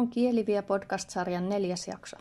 On 0.00 0.08
Kieliviä 0.08 0.62
podcast-sarjan 0.62 1.48
neljäs 1.48 1.88
jakso. 1.88 2.16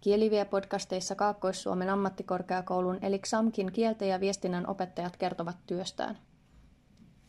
Kieliviä 0.00 0.44
podcasteissa 0.44 1.14
Kaakkois-Suomen 1.14 1.90
ammattikorkeakoulun 1.90 2.98
eli 3.02 3.18
XAMKin 3.18 3.72
kielten 3.72 4.08
ja 4.08 4.20
viestinnän 4.20 4.66
opettajat 4.66 5.16
kertovat 5.16 5.56
työstään. 5.66 6.18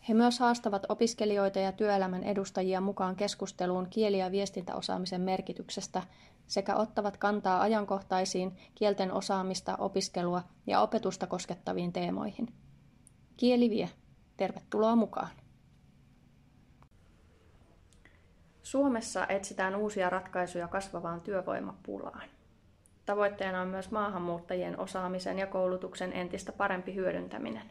He 0.09 0.13
myös 0.13 0.39
haastavat 0.39 0.85
opiskelijoita 0.89 1.59
ja 1.59 1.71
työelämän 1.71 2.23
edustajia 2.23 2.81
mukaan 2.81 3.15
keskusteluun 3.15 3.87
kieli- 3.89 4.19
ja 4.19 4.31
viestintäosaamisen 4.31 5.21
merkityksestä 5.21 6.03
sekä 6.47 6.75
ottavat 6.75 7.17
kantaa 7.17 7.61
ajankohtaisiin 7.61 8.57
kielten 8.75 9.13
osaamista, 9.13 9.75
opiskelua 9.77 10.43
ja 10.67 10.81
opetusta 10.81 11.27
koskettaviin 11.27 11.93
teemoihin. 11.93 12.53
Kielivie, 13.37 13.89
tervetuloa 14.37 14.95
mukaan! 14.95 15.40
Suomessa 18.63 19.27
etsitään 19.27 19.75
uusia 19.75 20.09
ratkaisuja 20.09 20.67
kasvavaan 20.67 21.21
työvoimapulaan. 21.21 22.29
Tavoitteena 23.05 23.61
on 23.61 23.67
myös 23.67 23.91
maahanmuuttajien 23.91 24.79
osaamisen 24.79 25.39
ja 25.39 25.47
koulutuksen 25.47 26.13
entistä 26.13 26.51
parempi 26.51 26.95
hyödyntäminen. 26.95 27.69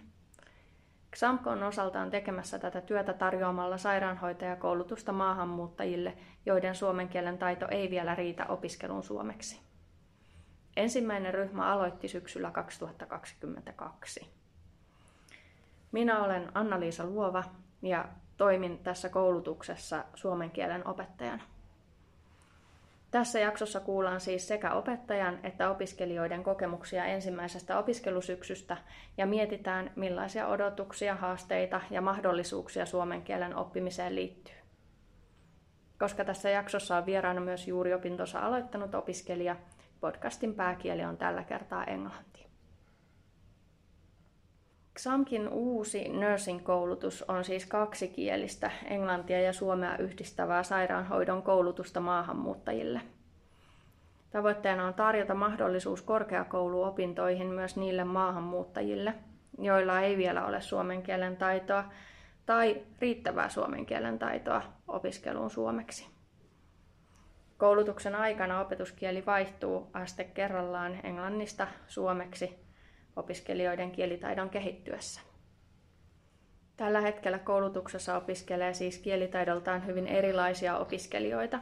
XAMK 1.13 1.47
on 1.47 1.63
osaltaan 1.63 2.11
tekemässä 2.11 2.59
tätä 2.59 2.81
työtä 2.81 3.13
tarjoamalla 3.13 3.79
sairaanhoitajakoulutusta 3.79 5.13
maahanmuuttajille, 5.13 6.17
joiden 6.47 6.75
suomen 6.75 7.09
kielen 7.09 7.39
taito 7.39 7.67
ei 7.71 7.91
vielä 7.91 8.15
riitä 8.15 8.47
opiskeluun 8.47 9.03
suomeksi. 9.03 9.61
Ensimmäinen 10.77 11.35
ryhmä 11.35 11.73
aloitti 11.73 12.09
syksyllä 12.09 12.51
2022. 12.51 14.31
Minä 15.93 16.25
olen 16.25 16.51
Anna-Liisa 16.55 17.07
Luova 17.07 17.45
ja 17.83 18.09
toimin 18.41 18.79
tässä 18.79 19.09
koulutuksessa 19.09 20.05
suomen 20.15 20.51
kielen 20.51 20.87
opettajana. 20.87 21.43
Tässä 23.11 23.41
jaksossa 23.41 23.81
kuullaan 23.81 24.21
siis 24.21 24.49
sekä 24.49 24.73
opettajan 24.73 25.39
että 25.43 25.71
opiskelijoiden 25.71 26.43
kokemuksia 26.43 27.05
ensimmäisestä 27.05 27.79
opiskelusyksystä 27.79 28.77
ja 29.17 29.27
mietitään, 29.27 29.91
millaisia 29.97 30.47
odotuksia, 30.47 31.15
haasteita 31.15 31.81
ja 31.91 32.01
mahdollisuuksia 32.01 32.87
suomen 32.87 33.23
kielen 33.23 33.57
oppimiseen 33.57 34.15
liittyy. 34.15 34.55
Koska 35.99 36.25
tässä 36.25 36.51
jaksossa 36.51 36.97
on 36.97 37.07
vieraana 37.07 37.41
myös 37.41 37.69
juuri 37.69 37.95
opintonsa 37.95 38.41
aloittanut 38.41 38.95
opiskelija, 38.95 39.57
podcastin 40.01 40.55
pääkieli 40.55 41.05
on 41.05 41.17
tällä 41.17 41.45
kertaa 41.45 41.85
englanti. 41.85 42.30
XAMKin 45.01 45.49
uusi 45.49 46.09
nursing-koulutus 46.09 47.25
on 47.29 47.45
siis 47.45 47.67
kaksikielistä 47.67 48.71
englantia 48.85 49.41
ja 49.41 49.53
suomea 49.53 49.97
yhdistävää 49.99 50.63
sairaanhoidon 50.63 51.43
koulutusta 51.43 52.01
maahanmuuttajille. 52.01 53.01
Tavoitteena 54.31 54.87
on 54.87 54.95
tarjota 54.95 55.35
mahdollisuus 55.35 56.03
korkeakouluopintoihin 56.03 57.47
myös 57.47 57.77
niille 57.77 58.05
maahanmuuttajille, 58.05 59.15
joilla 59.59 60.01
ei 60.01 60.17
vielä 60.17 60.47
ole 60.47 60.61
suomen 60.61 61.03
kielen 61.03 61.37
taitoa 61.37 61.85
tai 62.47 62.83
riittävää 62.99 63.49
suomen 63.49 63.87
kielen 63.87 64.19
taitoa 64.19 64.63
opiskeluun 64.89 65.51
suomeksi. 65.51 66.07
Koulutuksen 67.57 68.15
aikana 68.15 68.61
opetuskieli 68.61 69.27
vaihtuu 69.27 69.91
aste 69.93 70.25
kerrallaan 70.25 71.01
englannista 71.05 71.67
suomeksi 71.87 72.70
opiskelijoiden 73.21 73.91
kielitaidon 73.91 74.51
kehittyessä. 74.51 75.21
Tällä 76.77 77.01
hetkellä 77.01 77.39
koulutuksessa 77.39 78.17
opiskelee 78.17 78.75
siis 78.75 78.99
kielitaidoltaan 78.99 79.87
hyvin 79.87 80.07
erilaisia 80.07 80.79
opiskelijoita. 80.79 81.59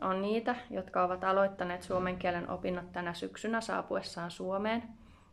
On 0.00 0.22
niitä, 0.22 0.54
jotka 0.70 1.04
ovat 1.04 1.24
aloittaneet 1.24 1.82
suomen 1.82 2.18
kielen 2.18 2.50
opinnot 2.50 2.92
tänä 2.92 3.14
syksynä 3.14 3.60
saapuessaan 3.60 4.30
Suomeen, 4.30 4.82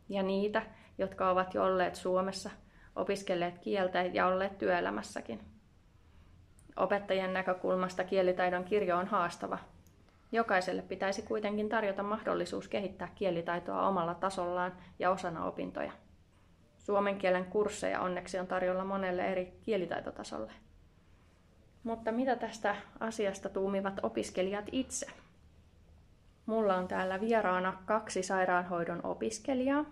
ja 0.08 0.22
niitä, 0.22 0.62
jotka 0.98 1.30
ovat 1.30 1.54
jo 1.54 1.64
olleet 1.64 1.94
Suomessa, 1.94 2.50
opiskelleet 2.96 3.58
kieltä 3.58 4.02
ja 4.02 4.26
olleet 4.26 4.58
työelämässäkin. 4.58 5.40
Opettajien 6.76 7.32
näkökulmasta 7.32 8.04
kielitaidon 8.04 8.64
kirjo 8.64 8.96
on 8.96 9.06
haastava, 9.06 9.58
Jokaiselle 10.32 10.82
pitäisi 10.82 11.22
kuitenkin 11.22 11.68
tarjota 11.68 12.02
mahdollisuus 12.02 12.68
kehittää 12.68 13.08
kielitaitoa 13.14 13.88
omalla 13.88 14.14
tasollaan 14.14 14.72
ja 14.98 15.10
osana 15.10 15.44
opintoja. 15.44 15.92
Suomen 16.78 17.18
kielen 17.18 17.44
kursseja 17.44 18.00
onneksi 18.00 18.38
on 18.38 18.46
tarjolla 18.46 18.84
monelle 18.84 19.26
eri 19.26 19.52
kielitaitotasolle. 19.62 20.52
Mutta 21.84 22.12
mitä 22.12 22.36
tästä 22.36 22.76
asiasta 23.00 23.48
tuumivat 23.48 24.00
opiskelijat 24.02 24.64
itse? 24.72 25.06
Mulla 26.46 26.76
on 26.76 26.88
täällä 26.88 27.20
vieraana 27.20 27.82
kaksi 27.86 28.22
sairaanhoidon 28.22 29.06
opiskelijaa. 29.06 29.84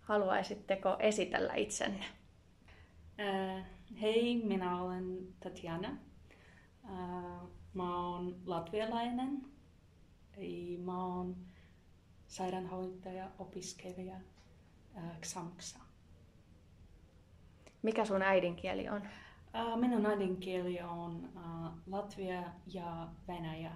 Haluaisitteko 0.00 0.96
esitellä 0.98 1.54
itsenne? 1.54 2.04
Uh, 3.18 3.64
hei, 4.00 4.42
minä 4.44 4.82
olen 4.82 5.18
Tatjana. 5.40 5.96
Uh, 6.84 7.57
Mä 7.78 8.06
oon 8.06 8.36
latvialainen. 8.46 9.42
Mä 10.84 11.06
oon 11.06 11.36
sairaanhoitaja, 12.26 13.30
opiskelija 13.38 14.16
äh, 14.96 15.20
Xamksa. 15.20 15.78
Mikä 17.82 18.04
sun 18.04 18.22
äidinkieli 18.22 18.88
on? 18.88 19.02
Äh, 19.54 19.78
minun 19.78 20.06
äidinkieli 20.06 20.80
on 20.80 21.28
äh, 21.36 21.72
Latvia 21.86 22.42
ja 22.66 23.08
Venäjä. 23.28 23.72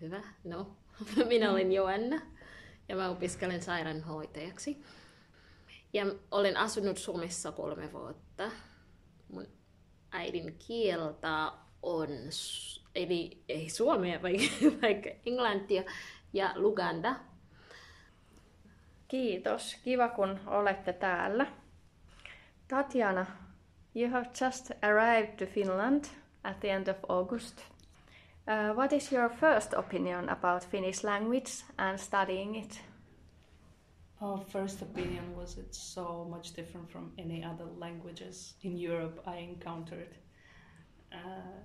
Hyvä. 0.00 0.22
No, 0.44 0.76
minä 1.28 1.50
olen 1.50 1.72
Joanna 1.72 2.20
ja 2.88 2.96
mä 2.96 3.08
opiskelen 3.08 3.62
sairaanhoitajaksi. 3.62 4.82
Ja 5.92 6.04
olen 6.30 6.56
asunut 6.56 6.98
Suomessa 6.98 7.52
kolme 7.52 7.92
vuotta. 7.92 8.50
Mun 9.28 9.46
äidinkieltä 10.12 11.52
on, 11.82 12.08
eli 12.94 13.42
ei 13.48 13.70
suomea, 13.70 14.22
vaikka, 14.22 14.46
vaikka 14.82 15.10
englantia 15.26 15.82
ja 16.32 16.52
luganda. 16.54 17.14
Kiitos. 19.08 19.76
Kiva, 19.84 20.08
kun 20.08 20.40
olette 20.46 20.92
täällä. 20.92 21.46
Tatjana, 22.68 23.26
you 23.96 24.10
have 24.10 24.26
just 24.40 24.70
arrived 24.82 25.36
to 25.36 25.46
Finland 25.46 26.04
at 26.44 26.60
the 26.60 26.70
end 26.70 26.88
of 26.88 26.96
August. 27.08 27.60
Uh, 28.46 28.76
what 28.76 28.92
is 28.92 29.12
your 29.12 29.28
first 29.28 29.74
opinion 29.74 30.28
about 30.28 30.68
Finnish 30.70 31.04
language 31.04 31.64
and 31.78 31.98
studying 31.98 32.56
it? 32.56 32.80
Our 34.20 34.44
first 34.44 34.82
opinion 34.82 35.36
was 35.36 35.58
it's 35.58 35.78
so 35.94 36.26
much 36.30 36.56
different 36.56 36.90
from 36.90 37.12
any 37.18 37.44
other 37.44 37.66
languages 37.78 38.54
in 38.62 38.76
Europe 38.76 39.22
I 39.26 39.36
encountered. 39.36 40.14
Uh, 41.12 41.58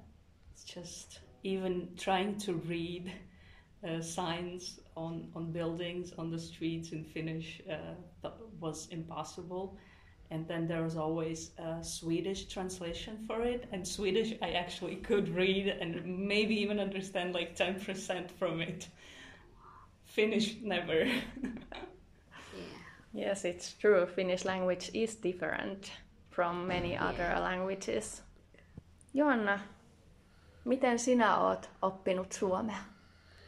it's 0.53 0.63
just 0.63 1.19
even 1.43 1.89
trying 1.97 2.37
to 2.39 2.53
read 2.53 3.11
uh, 3.87 4.01
signs 4.01 4.79
on, 4.95 5.27
on 5.35 5.51
buildings 5.51 6.13
on 6.17 6.31
the 6.31 6.39
streets 6.39 6.91
in 6.91 7.03
Finnish 7.03 7.61
uh, 7.69 8.29
was 8.59 8.87
impossible. 8.91 9.77
And 10.31 10.47
then 10.47 10.67
there 10.67 10.81
was 10.81 10.97
always 10.97 11.51
a 11.59 11.83
Swedish 11.83 12.45
translation 12.45 13.23
for 13.27 13.41
it. 13.43 13.67
And 13.71 13.87
Swedish 13.87 14.33
I 14.41 14.51
actually 14.51 14.95
could 14.95 15.29
read 15.29 15.67
and 15.67 16.27
maybe 16.27 16.55
even 16.55 16.79
understand 16.79 17.35
like 17.35 17.55
10% 17.55 18.31
from 18.31 18.61
it. 18.61 18.87
Finnish 20.05 20.57
never. 20.61 21.05
yeah. 21.05 21.19
Yes, 23.13 23.45
it's 23.45 23.71
true. 23.71 24.05
Finnish 24.07 24.43
language 24.43 24.91
is 24.93 25.15
different 25.15 25.89
from 26.31 26.67
many 26.67 26.91
yeah. 26.91 27.07
other 27.07 27.39
languages. 27.39 28.21
Joanna, 29.15 29.59
miten 30.65 30.99
sinä 30.99 31.37
oot 31.37 31.69
oppinut 31.81 32.31
suomea? 32.31 32.77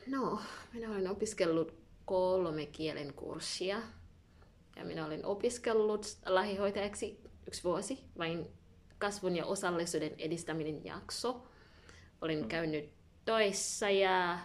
No, 0.07 0.39
minä 0.73 0.91
olen 0.91 1.09
opiskellut 1.11 1.73
kolme 2.05 2.65
kielen 2.65 3.13
kurssia. 3.13 3.81
Ja 4.75 4.85
minä 4.85 5.05
olen 5.05 5.25
opiskellut 5.25 6.17
lähihoitajaksi 6.25 7.19
yksi 7.47 7.63
vuosi, 7.63 8.03
vain 8.17 8.47
kasvun 8.97 9.35
ja 9.35 9.45
osallisuuden 9.45 10.13
edistäminen 10.17 10.85
jakso. 10.85 11.47
Olen 12.21 12.41
mm. 12.41 12.47
käynyt 12.47 12.89
toissa 13.25 13.89
ja 13.89 14.39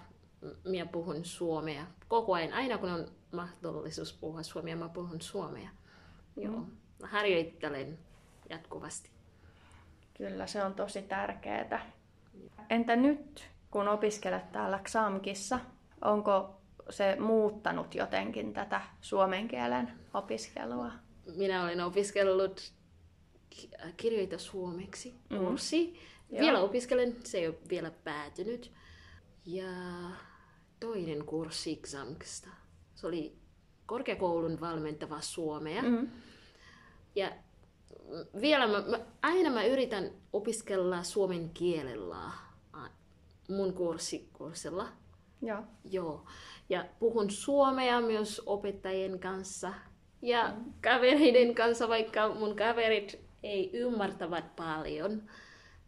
minä 0.64 0.86
puhun 0.86 1.24
suomea 1.24 1.86
koko 2.08 2.34
ajan. 2.34 2.52
Aina 2.52 2.78
kun 2.78 2.90
on 2.90 3.08
mahdollisuus 3.32 4.12
puhua 4.12 4.42
suomea, 4.42 4.76
mä 4.76 4.88
puhun 4.88 5.20
suomea. 5.20 5.70
Mm. 6.36 6.42
Joo, 6.42 6.66
mä 7.00 7.06
harjoittelen 7.06 7.98
jatkuvasti. 8.50 9.12
Kyllä, 10.14 10.46
se 10.46 10.64
on 10.64 10.74
tosi 10.74 11.02
tärkeää. 11.02 11.92
Entä 12.70 12.96
nyt, 12.96 13.48
kun 13.70 13.88
opiskelet 13.88 14.52
täällä 14.52 14.80
XAMKissa, 14.84 15.60
onko 16.04 16.60
se 16.90 17.16
muuttanut 17.20 17.94
jotenkin 17.94 18.52
tätä 18.52 18.80
suomen 19.00 19.48
kielen 19.48 19.92
opiskelua? 20.14 20.92
Minä 21.36 21.62
olen 21.62 21.80
opiskellut 21.80 22.72
kirjoita 23.96 24.38
suomeksi 24.38 25.14
mm. 25.30 25.38
kurssi 25.38 25.98
Joo. 26.32 26.40
Vielä 26.40 26.60
opiskelen, 26.60 27.16
se 27.24 27.38
ei 27.38 27.46
ole 27.46 27.58
vielä 27.70 27.90
päätynyt. 27.90 28.72
Ja 29.46 29.70
toinen 30.80 31.24
kurssi 31.24 31.80
Xamksta. 31.86 32.48
Se 32.94 33.06
oli 33.06 33.36
korkeakoulun 33.86 34.60
valmentava 34.60 35.20
suomea. 35.20 35.82
Mm. 35.82 36.10
Ja 37.14 37.32
vielä 38.40 38.66
mä, 38.66 38.80
mä, 38.80 38.98
aina 39.22 39.50
mä 39.50 39.64
yritän 39.64 40.10
opiskella 40.32 41.02
suomen 41.02 41.50
kielellä 41.50 42.30
mun 43.48 43.74
kurssi, 43.74 44.30
kurssilla. 44.32 44.88
Joo. 45.42 45.62
Joo. 45.84 46.24
Ja 46.68 46.84
puhun 46.98 47.30
suomea 47.30 48.00
myös 48.00 48.42
opettajien 48.46 49.18
kanssa 49.18 49.74
ja 50.22 50.52
kavereiden 50.82 51.54
kanssa, 51.54 51.88
vaikka 51.88 52.34
mun 52.34 52.56
kaverit 52.56 53.20
ei 53.42 53.70
ymmärtävät 53.72 54.56
paljon. 54.56 55.22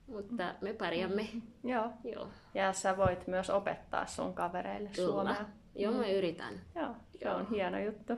Mutta 0.06 0.54
me 0.60 0.72
pärjäämme. 0.72 1.28
Joo. 1.64 1.90
Joo. 2.04 2.28
Ja 2.54 2.72
sä 2.72 2.96
voit 2.96 3.26
myös 3.26 3.50
opettaa 3.50 4.06
sun 4.06 4.34
kavereille 4.34 4.90
Kyllä. 4.94 5.08
suomea. 5.08 5.44
Joo, 5.74 5.92
mä 5.92 6.08
yritän. 6.08 6.54
Joo, 6.74 6.94
se 7.18 7.30
on 7.30 7.50
hieno 7.50 7.78
juttu. 7.78 8.12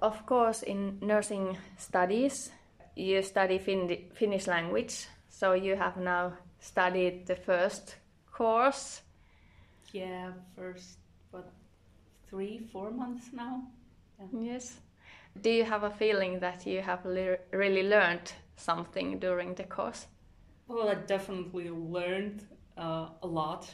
Of 0.00 0.26
course, 0.26 0.66
in 0.66 0.98
nursing 1.00 1.56
studies, 1.76 2.54
you 2.98 3.22
study 3.22 3.58
fin- 3.58 4.10
Finnish 4.14 4.46
language. 4.46 5.06
So 5.28 5.52
you 5.52 5.76
have 5.76 5.96
now 5.96 6.32
studied 6.58 7.26
the 7.26 7.36
first 7.36 7.96
course. 8.32 9.02
Yeah, 9.92 10.32
first, 10.56 10.98
what, 11.30 11.52
three, 12.28 12.58
four 12.72 12.90
months 12.90 13.30
now? 13.32 13.62
Yes. 14.32 14.80
Do 15.40 15.50
you 15.50 15.64
have 15.64 15.84
a 15.84 15.90
feeling 15.90 16.40
that 16.40 16.66
you 16.66 16.82
have 16.82 17.04
le- 17.04 17.38
really 17.52 17.88
learned 17.88 18.32
something 18.56 19.18
during 19.20 19.54
the 19.54 19.64
course? 19.64 20.06
Well, 20.66 20.88
I 20.88 20.94
definitely 20.94 21.70
learned 21.70 22.42
uh, 22.76 23.10
a 23.22 23.26
lot 23.26 23.72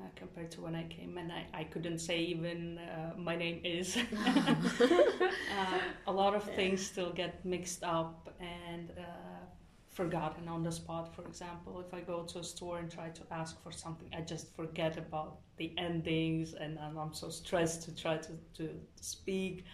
uh, 0.00 0.04
compared 0.14 0.50
to 0.52 0.60
when 0.60 0.74
I 0.74 0.84
came, 0.84 1.18
and 1.18 1.32
I, 1.32 1.46
I 1.52 1.64
couldn't 1.64 1.98
say 1.98 2.18
even 2.20 2.78
uh, 2.78 3.12
my 3.16 3.36
name 3.36 3.60
is. 3.64 3.96
uh, 4.26 5.78
a 6.06 6.12
lot 6.12 6.34
of 6.34 6.44
things 6.54 6.84
still 6.86 7.12
get 7.12 7.44
mixed 7.44 7.82
up 7.82 8.32
and 8.40 8.90
uh, 8.98 9.44
forgotten 9.88 10.48
on 10.48 10.62
the 10.62 10.70
spot. 10.70 11.14
For 11.14 11.22
example, 11.22 11.80
if 11.80 11.92
I 11.92 12.00
go 12.00 12.22
to 12.22 12.38
a 12.38 12.44
store 12.44 12.78
and 12.78 12.90
try 12.90 13.08
to 13.08 13.22
ask 13.32 13.60
for 13.62 13.72
something, 13.72 14.08
I 14.16 14.20
just 14.20 14.54
forget 14.54 14.96
about 14.96 15.38
the 15.56 15.72
endings, 15.76 16.54
and, 16.54 16.78
and 16.78 16.98
I'm 16.98 17.12
so 17.12 17.30
stressed 17.30 17.82
to 17.84 17.94
try 17.94 18.18
to, 18.18 18.32
to 18.58 18.70
speak. 19.00 19.64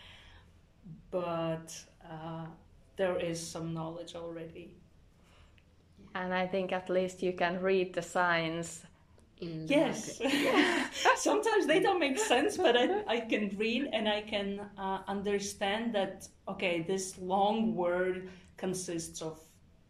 But 1.11 1.69
uh, 2.03 2.47
there 2.97 3.19
is 3.19 3.39
some 3.47 3.75
knowledge 3.75 4.15
already. 4.15 4.75
And 6.15 6.33
I 6.33 6.47
think 6.47 6.73
at 6.73 6.89
least 6.89 7.23
you 7.23 7.33
can 7.33 7.61
read 7.61 7.93
the 7.95 8.03
signs. 8.03 8.85
In 9.41 9.67
the 9.67 9.75
Yes. 9.75 10.21
Sometimes 11.17 11.67
they 11.67 11.81
don't 11.81 12.01
make 12.01 12.19
sense, 12.19 12.57
but 12.57 12.77
I, 12.77 13.03
I 13.07 13.21
can 13.31 13.55
read 13.57 13.89
and 13.93 14.09
I 14.09 14.23
can 14.23 14.61
uh, 14.79 15.01
understand 15.07 15.95
that, 15.95 16.29
okay, 16.49 16.83
this 16.83 17.19
long 17.19 17.75
word 17.75 18.29
consists 18.57 19.23
of 19.23 19.41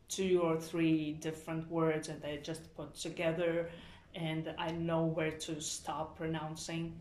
two 0.09 0.41
or 0.43 0.61
three 0.61 1.13
different 1.13 1.71
words 1.71 2.09
and 2.09 2.21
they 2.23 2.39
just 2.39 2.75
put 2.77 2.95
together 2.95 3.71
and 4.15 4.55
I 4.59 4.71
know 4.71 5.05
where 5.07 5.33
to 5.33 5.61
stop 5.61 6.17
pronouncing. 6.17 6.95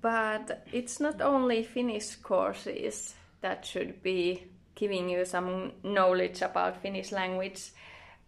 But 0.00 0.66
it's 0.72 1.00
not 1.00 1.20
only 1.20 1.62
Finnish 1.62 2.16
courses 2.16 3.14
that 3.42 3.66
should 3.66 4.02
be 4.02 4.44
giving 4.74 5.08
you 5.08 5.24
some 5.24 5.72
knowledge 5.82 6.42
about 6.42 6.80
Finnish 6.80 7.12
language, 7.12 7.70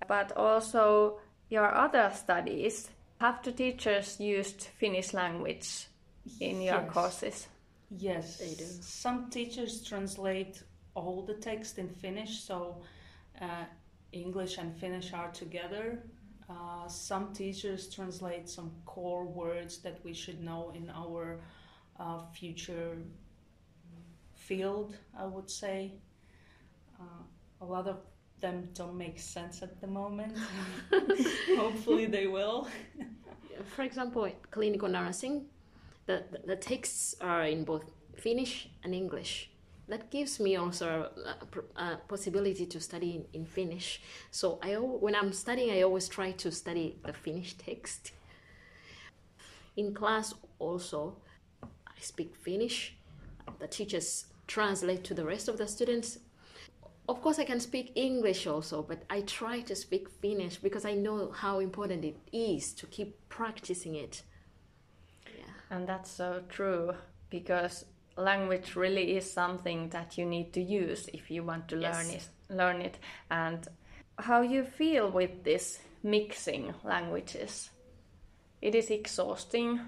but 0.06 0.32
also 0.36 1.18
your 1.48 1.74
other 1.74 2.10
studies. 2.14 2.90
Have 3.20 3.42
the 3.42 3.52
teachers 3.52 4.20
used 4.20 4.62
Finnish 4.78 5.12
language 5.14 5.86
in 6.40 6.60
your 6.60 6.82
Yes. 6.82 6.92
courses? 6.92 7.48
Yes, 7.90 8.38
They 8.38 8.54
do. 8.54 8.64
Some 8.82 9.30
teachers 9.30 9.82
translate 9.82 10.62
all 10.94 11.22
the 11.22 11.34
text 11.34 11.78
in 11.78 11.88
Finnish, 11.88 12.40
so 12.40 12.82
uh, 13.40 13.64
English 14.12 14.58
and 14.58 14.74
Finnish 14.78 15.12
are 15.12 15.30
together. 15.30 16.02
Uh, 16.48 16.88
some 16.88 17.32
teachers 17.32 17.88
translate 17.94 18.48
some 18.48 18.70
core 18.84 19.24
words 19.26 19.78
that 19.78 20.02
we 20.04 20.12
should 20.14 20.40
know 20.42 20.72
in 20.74 20.90
our 20.90 21.40
uh, 21.98 22.20
future 22.32 22.98
field, 24.34 24.96
I 25.18 25.26
would 25.26 25.50
say. 25.50 25.92
Uh, 27.00 27.22
a 27.60 27.64
lot 27.64 27.86
of 27.88 27.98
them 28.40 28.68
don't 28.74 28.96
make 28.96 29.18
sense 29.18 29.62
at 29.62 29.80
the 29.80 29.86
moment. 29.86 30.36
Hopefully, 31.56 32.06
they 32.06 32.26
will. 32.26 32.68
For 33.74 33.82
example, 33.82 34.30
clinical 34.50 34.88
nursing, 34.88 35.46
the, 36.06 36.24
the, 36.30 36.38
the 36.46 36.56
texts 36.56 37.14
are 37.20 37.44
in 37.44 37.64
both 37.64 37.90
Finnish 38.14 38.68
and 38.84 38.94
English. 38.94 39.50
That 39.88 40.10
gives 40.10 40.40
me 40.40 40.56
also 40.56 41.10
a, 41.76 41.82
a 41.82 41.96
possibility 42.08 42.66
to 42.66 42.80
study 42.80 43.24
in, 43.32 43.40
in 43.40 43.46
Finnish. 43.46 44.00
So 44.30 44.58
I, 44.62 44.74
when 44.74 45.14
I'm 45.14 45.32
studying, 45.32 45.70
I 45.70 45.82
always 45.82 46.08
try 46.08 46.32
to 46.32 46.50
study 46.50 46.98
the 47.04 47.12
Finnish 47.12 47.54
text. 47.54 48.12
In 49.76 49.94
class, 49.94 50.34
also, 50.58 51.16
I 51.62 52.00
speak 52.00 52.34
Finnish. 52.34 52.96
The 53.58 53.68
teachers 53.68 54.26
translate 54.46 55.04
to 55.04 55.14
the 55.14 55.24
rest 55.24 55.48
of 55.48 55.58
the 55.58 55.68
students. 55.68 56.18
Of 57.08 57.22
course, 57.22 57.38
I 57.38 57.44
can 57.44 57.60
speak 57.60 57.92
English 57.94 58.46
also, 58.48 58.82
but 58.82 59.04
I 59.08 59.20
try 59.20 59.60
to 59.60 59.76
speak 59.76 60.08
Finnish 60.10 60.56
because 60.56 60.84
I 60.84 60.94
know 60.94 61.30
how 61.30 61.60
important 61.60 62.04
it 62.04 62.16
is 62.32 62.72
to 62.74 62.86
keep 62.86 63.28
practicing 63.28 63.94
it. 63.94 64.22
Yeah. 65.26 65.44
And 65.70 65.86
that's 65.88 66.10
so 66.10 66.42
true 66.48 66.94
because 67.30 67.84
language 68.16 68.74
really 68.74 69.16
is 69.16 69.30
something 69.32 69.90
that 69.90 70.18
you 70.18 70.24
need 70.26 70.52
to 70.54 70.60
use 70.60 71.08
if 71.12 71.30
you 71.30 71.44
want 71.44 71.68
to 71.68 71.76
learn 71.76 72.10
Yes. 72.10 72.28
it, 72.50 72.54
learn 72.54 72.80
it. 72.80 72.98
And 73.30 73.68
how 74.18 74.40
you 74.42 74.64
feel 74.64 75.08
with 75.10 75.44
this 75.44 75.78
mixing 76.02 76.74
languages? 76.82 77.70
It 78.62 78.74
is 78.74 78.90
exhausting. 78.90 79.80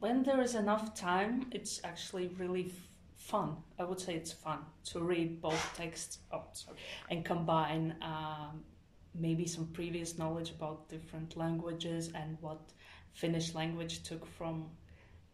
when 0.00 0.22
there 0.22 0.40
is 0.40 0.54
enough 0.54 0.94
time, 0.94 1.46
it's 1.50 1.80
actually 1.82 2.28
really 2.38 2.66
f- 2.66 2.87
fun. 3.28 3.56
I 3.78 3.84
would 3.84 4.00
say 4.00 4.14
it's 4.14 4.32
fun 4.32 4.60
to 4.86 5.00
read 5.00 5.40
both 5.40 5.62
texts 5.76 6.18
oh, 6.32 6.44
sorry, 6.54 6.78
and 7.10 7.24
combine 7.24 7.94
um, 8.00 8.64
maybe 9.14 9.46
some 9.46 9.66
previous 9.66 10.18
knowledge 10.18 10.50
about 10.50 10.88
different 10.88 11.36
languages 11.36 12.10
and 12.14 12.38
what 12.40 12.60
Finnish 13.12 13.54
language 13.54 14.02
took 14.02 14.24
from 14.26 14.66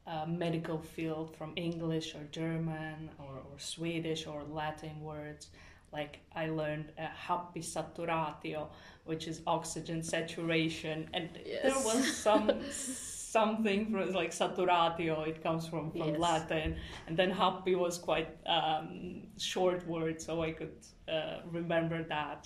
uh, 0.07 0.27
medical 0.27 0.79
field, 0.79 1.35
from 1.37 1.53
English 1.57 2.15
or 2.15 2.25
German 2.31 3.11
or, 3.19 3.37
or 3.37 3.59
Swedish 3.59 4.27
or 4.27 4.43
Latin 4.51 5.01
words. 5.01 5.49
Like 5.93 6.19
I 6.35 6.49
learned 6.49 6.93
uh, 6.99 7.07
happisaturatio, 7.27 8.67
which 9.05 9.29
is 9.29 9.41
oxygen 9.47 10.03
saturation, 10.03 11.09
and 11.15 11.29
there 11.63 11.79
was 11.85 12.17
some 12.17 12.51
something 13.35 13.81
from 13.91 14.13
like 14.21 14.33
saturatio. 14.41 15.27
It 15.33 15.39
comes 15.47 15.67
from 15.71 15.91
from 15.91 16.09
Yes. 16.15 16.21
Latin, 16.27 16.69
and 17.07 17.15
then 17.21 17.31
happy 17.31 17.75
was 17.75 17.99
quite 18.09 18.31
um, 18.57 18.89
short 19.53 19.81
word, 19.95 20.17
so 20.27 20.33
I 20.49 20.53
could 20.59 20.79
uh, 21.17 21.37
remember 21.59 21.99
that. 22.17 22.41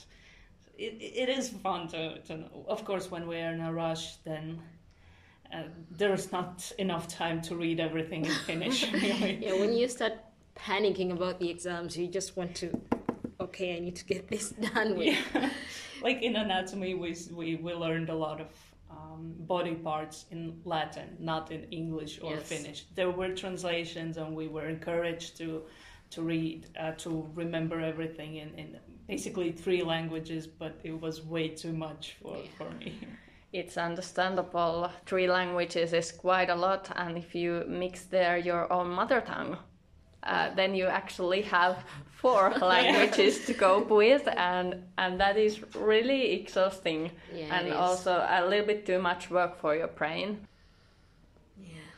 It, 0.86 0.94
it 1.22 1.28
is 1.38 1.44
fun 1.64 1.88
to, 1.88 2.00
to 2.26 2.32
know. 2.40 2.64
Of 2.74 2.80
course, 2.88 3.06
when 3.12 3.24
we're 3.30 3.52
in 3.56 3.60
a 3.60 3.72
rush, 3.72 4.06
then 4.28 4.46
uh, 5.52 5.64
there's 6.00 6.26
not 6.32 6.56
enough 6.78 7.06
time 7.08 7.38
to 7.48 7.52
read 7.64 7.78
everything 7.88 8.22
in 8.24 8.36
Finnish. 8.50 8.78
really. 9.06 9.38
Yeah, 9.44 9.56
when 9.62 9.72
you 9.80 9.88
start 9.88 10.14
panicking 10.68 11.10
about 11.18 11.38
the 11.40 11.50
exams, 11.50 11.96
you 11.96 12.06
just 12.06 12.36
want 12.36 12.54
to, 12.62 12.68
okay, 13.40 13.76
I 13.76 13.80
need 13.80 13.96
to 13.96 14.06
get 14.14 14.28
this 14.28 14.50
done 14.74 14.90
with. 14.96 15.18
Yeah. 15.34 15.50
like 16.06 16.22
in 16.22 16.36
anatomy, 16.36 16.94
we, 16.94 17.10
we, 17.32 17.56
we 17.56 17.72
learned 17.74 18.08
a 18.08 18.18
lot 18.26 18.40
of 18.40 18.48
um, 18.90 19.34
body 19.40 19.74
parts 19.74 20.26
in 20.30 20.60
Latin, 20.64 21.16
not 21.18 21.50
in 21.50 21.64
English 21.70 22.20
or 22.22 22.32
Yes. 22.34 22.48
Finnish. 22.48 22.84
There 22.94 23.10
were 23.10 23.34
translations, 23.34 24.16
and 24.16 24.34
we 24.36 24.48
were 24.48 24.68
encouraged 24.68 25.36
to 25.38 25.62
to 26.10 26.22
read, 26.22 26.66
uh, 26.80 26.92
to 26.92 27.28
remember 27.34 27.80
everything 27.80 28.36
in, 28.36 28.48
in 28.54 28.78
basically 29.06 29.52
three 29.52 29.82
languages, 29.82 30.46
but 30.46 30.72
it 30.82 30.98
was 30.98 31.22
way 31.22 31.48
too 31.48 31.72
much 31.72 32.16
for, 32.22 32.36
Yeah. 32.38 32.50
for 32.56 32.70
me. 32.70 32.92
It's 33.52 33.76
understandable. 33.76 34.90
Three 35.04 35.26
languages 35.28 35.92
is 35.92 36.10
quite 36.12 36.48
a 36.48 36.54
lot, 36.54 36.90
and 36.96 37.18
if 37.18 37.34
you 37.34 37.64
mix 37.68 38.04
there 38.06 38.38
your 38.38 38.72
own 38.72 38.88
mother 38.88 39.20
tongue, 39.20 39.58
uh, 40.22 40.54
then 40.54 40.74
you 40.74 40.86
actually 40.86 41.42
have 41.42 41.84
four 42.20 42.50
languages 42.60 43.46
to 43.46 43.54
cope 43.54 43.90
with, 43.90 44.28
and 44.36 44.84
and 44.98 45.20
that 45.20 45.36
is 45.36 45.62
really 45.74 46.32
exhausting, 46.32 47.10
Yeah, 47.32 47.54
and 47.54 47.72
also 47.72 48.26
a 48.28 48.44
little 48.46 48.66
bit 48.66 48.86
too 48.86 48.98
much 48.98 49.30
work 49.30 49.60
for 49.60 49.74
your 49.74 49.88
brain. 49.88 50.46
Yeah. 51.56 51.88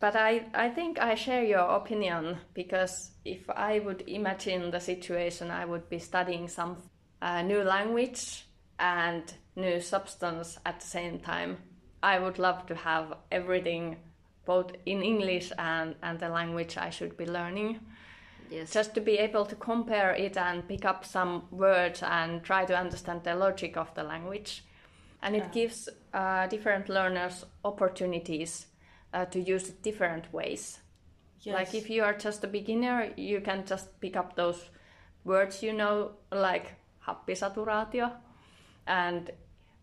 But 0.00 0.16
I, 0.16 0.46
I 0.52 0.68
think 0.70 0.98
I 0.98 1.14
share 1.14 1.44
your 1.44 1.76
opinion 1.76 2.38
because 2.54 3.12
if 3.24 3.48
I 3.48 3.78
would 3.78 4.02
imagine 4.08 4.70
the 4.70 4.80
situation, 4.80 5.50
I 5.50 5.64
would 5.64 5.88
be 5.88 5.98
studying 5.98 6.48
some 6.48 6.76
a 7.22 7.42
new 7.42 7.62
language 7.62 8.46
and 8.78 9.22
new 9.54 9.80
substance 9.80 10.58
at 10.66 10.80
the 10.80 10.86
same 10.86 11.18
time. 11.20 11.56
I 12.02 12.18
would 12.18 12.38
love 12.38 12.66
to 12.66 12.74
have 12.74 13.14
everything 13.32 13.96
both 14.44 14.72
in 14.84 15.02
English 15.02 15.50
and, 15.58 15.96
and 16.02 16.20
the 16.20 16.28
language 16.28 16.76
I 16.76 16.90
should 16.90 17.16
be 17.16 17.26
learning. 17.26 17.80
Yes. 18.50 18.72
Just 18.72 18.94
to 18.94 19.00
be 19.00 19.18
able 19.18 19.44
to 19.46 19.56
compare 19.56 20.12
it 20.12 20.36
and 20.36 20.66
pick 20.68 20.84
up 20.84 21.04
some 21.04 21.42
words 21.50 22.02
and 22.02 22.42
try 22.42 22.64
to 22.64 22.76
understand 22.76 23.22
the 23.24 23.34
logic 23.34 23.76
of 23.76 23.94
the 23.94 24.02
language. 24.02 24.64
And 25.22 25.34
it 25.34 25.44
Yeah. 25.44 25.52
gives 25.52 25.88
uh, 26.12 26.46
different 26.46 26.88
learners 26.88 27.44
opportunities 27.64 28.66
uh, 29.12 29.24
to 29.26 29.40
use 29.40 29.68
it 29.68 29.82
different 29.82 30.32
ways. 30.32 30.80
Like 31.46 31.74
if 31.74 31.88
you 31.90 32.02
are 32.02 32.14
just 32.14 32.42
a 32.44 32.48
beginner, 32.48 33.12
you 33.16 33.40
can 33.40 33.64
just 33.64 34.00
pick 34.00 34.16
up 34.16 34.34
those 34.34 34.68
words 35.24 35.62
you 35.62 35.72
know, 35.72 36.12
like 36.32 36.74
happisaturaatio. 37.06 38.10
And 38.86 39.30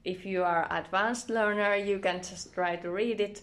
if 0.03 0.25
you 0.25 0.43
are 0.43 0.67
advanced 0.69 1.29
learner, 1.29 1.75
you 1.75 1.99
can 1.99 2.17
just 2.17 2.53
try 2.53 2.75
to 2.77 2.91
read 2.91 3.21
it 3.21 3.41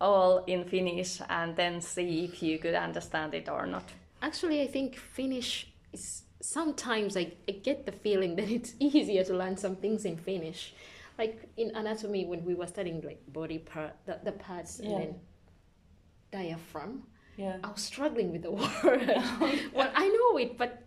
all 0.00 0.44
in 0.46 0.64
Finnish 0.64 1.20
and 1.28 1.56
then 1.56 1.80
see 1.80 2.24
if 2.24 2.42
you 2.42 2.58
could 2.58 2.74
understand 2.74 3.34
it 3.34 3.48
or 3.48 3.66
not. 3.66 3.84
Actually, 4.22 4.62
I 4.62 4.66
think 4.66 4.96
Finnish 4.96 5.68
is 5.92 6.22
sometimes 6.40 7.16
I, 7.16 7.32
I 7.48 7.52
get 7.52 7.86
the 7.86 7.92
feeling 7.92 8.36
that 8.38 8.48
it's 8.50 8.74
easier 8.78 9.24
to 9.24 9.34
learn 9.34 9.56
some 9.56 9.76
things 9.76 10.04
in 10.04 10.16
Finnish. 10.16 10.74
Like 11.18 11.48
in 11.56 11.74
anatomy, 11.74 12.26
when 12.26 12.44
we 12.44 12.54
were 12.54 12.66
studying 12.66 13.00
like 13.00 13.20
body 13.32 13.58
part, 13.58 13.96
the, 14.06 14.20
the 14.22 14.32
parts, 14.32 14.80
Yeah. 14.82 14.90
and 14.90 15.00
then 15.00 15.14
diaphragm, 16.30 17.04
yeah. 17.36 17.56
I 17.62 17.70
was 17.70 17.82
struggling 17.82 18.32
with 18.32 18.42
the 18.42 18.50
word. 18.52 19.06
well, 19.74 19.90
I 19.94 20.08
know 20.08 20.38
it, 20.38 20.58
but 20.58 20.82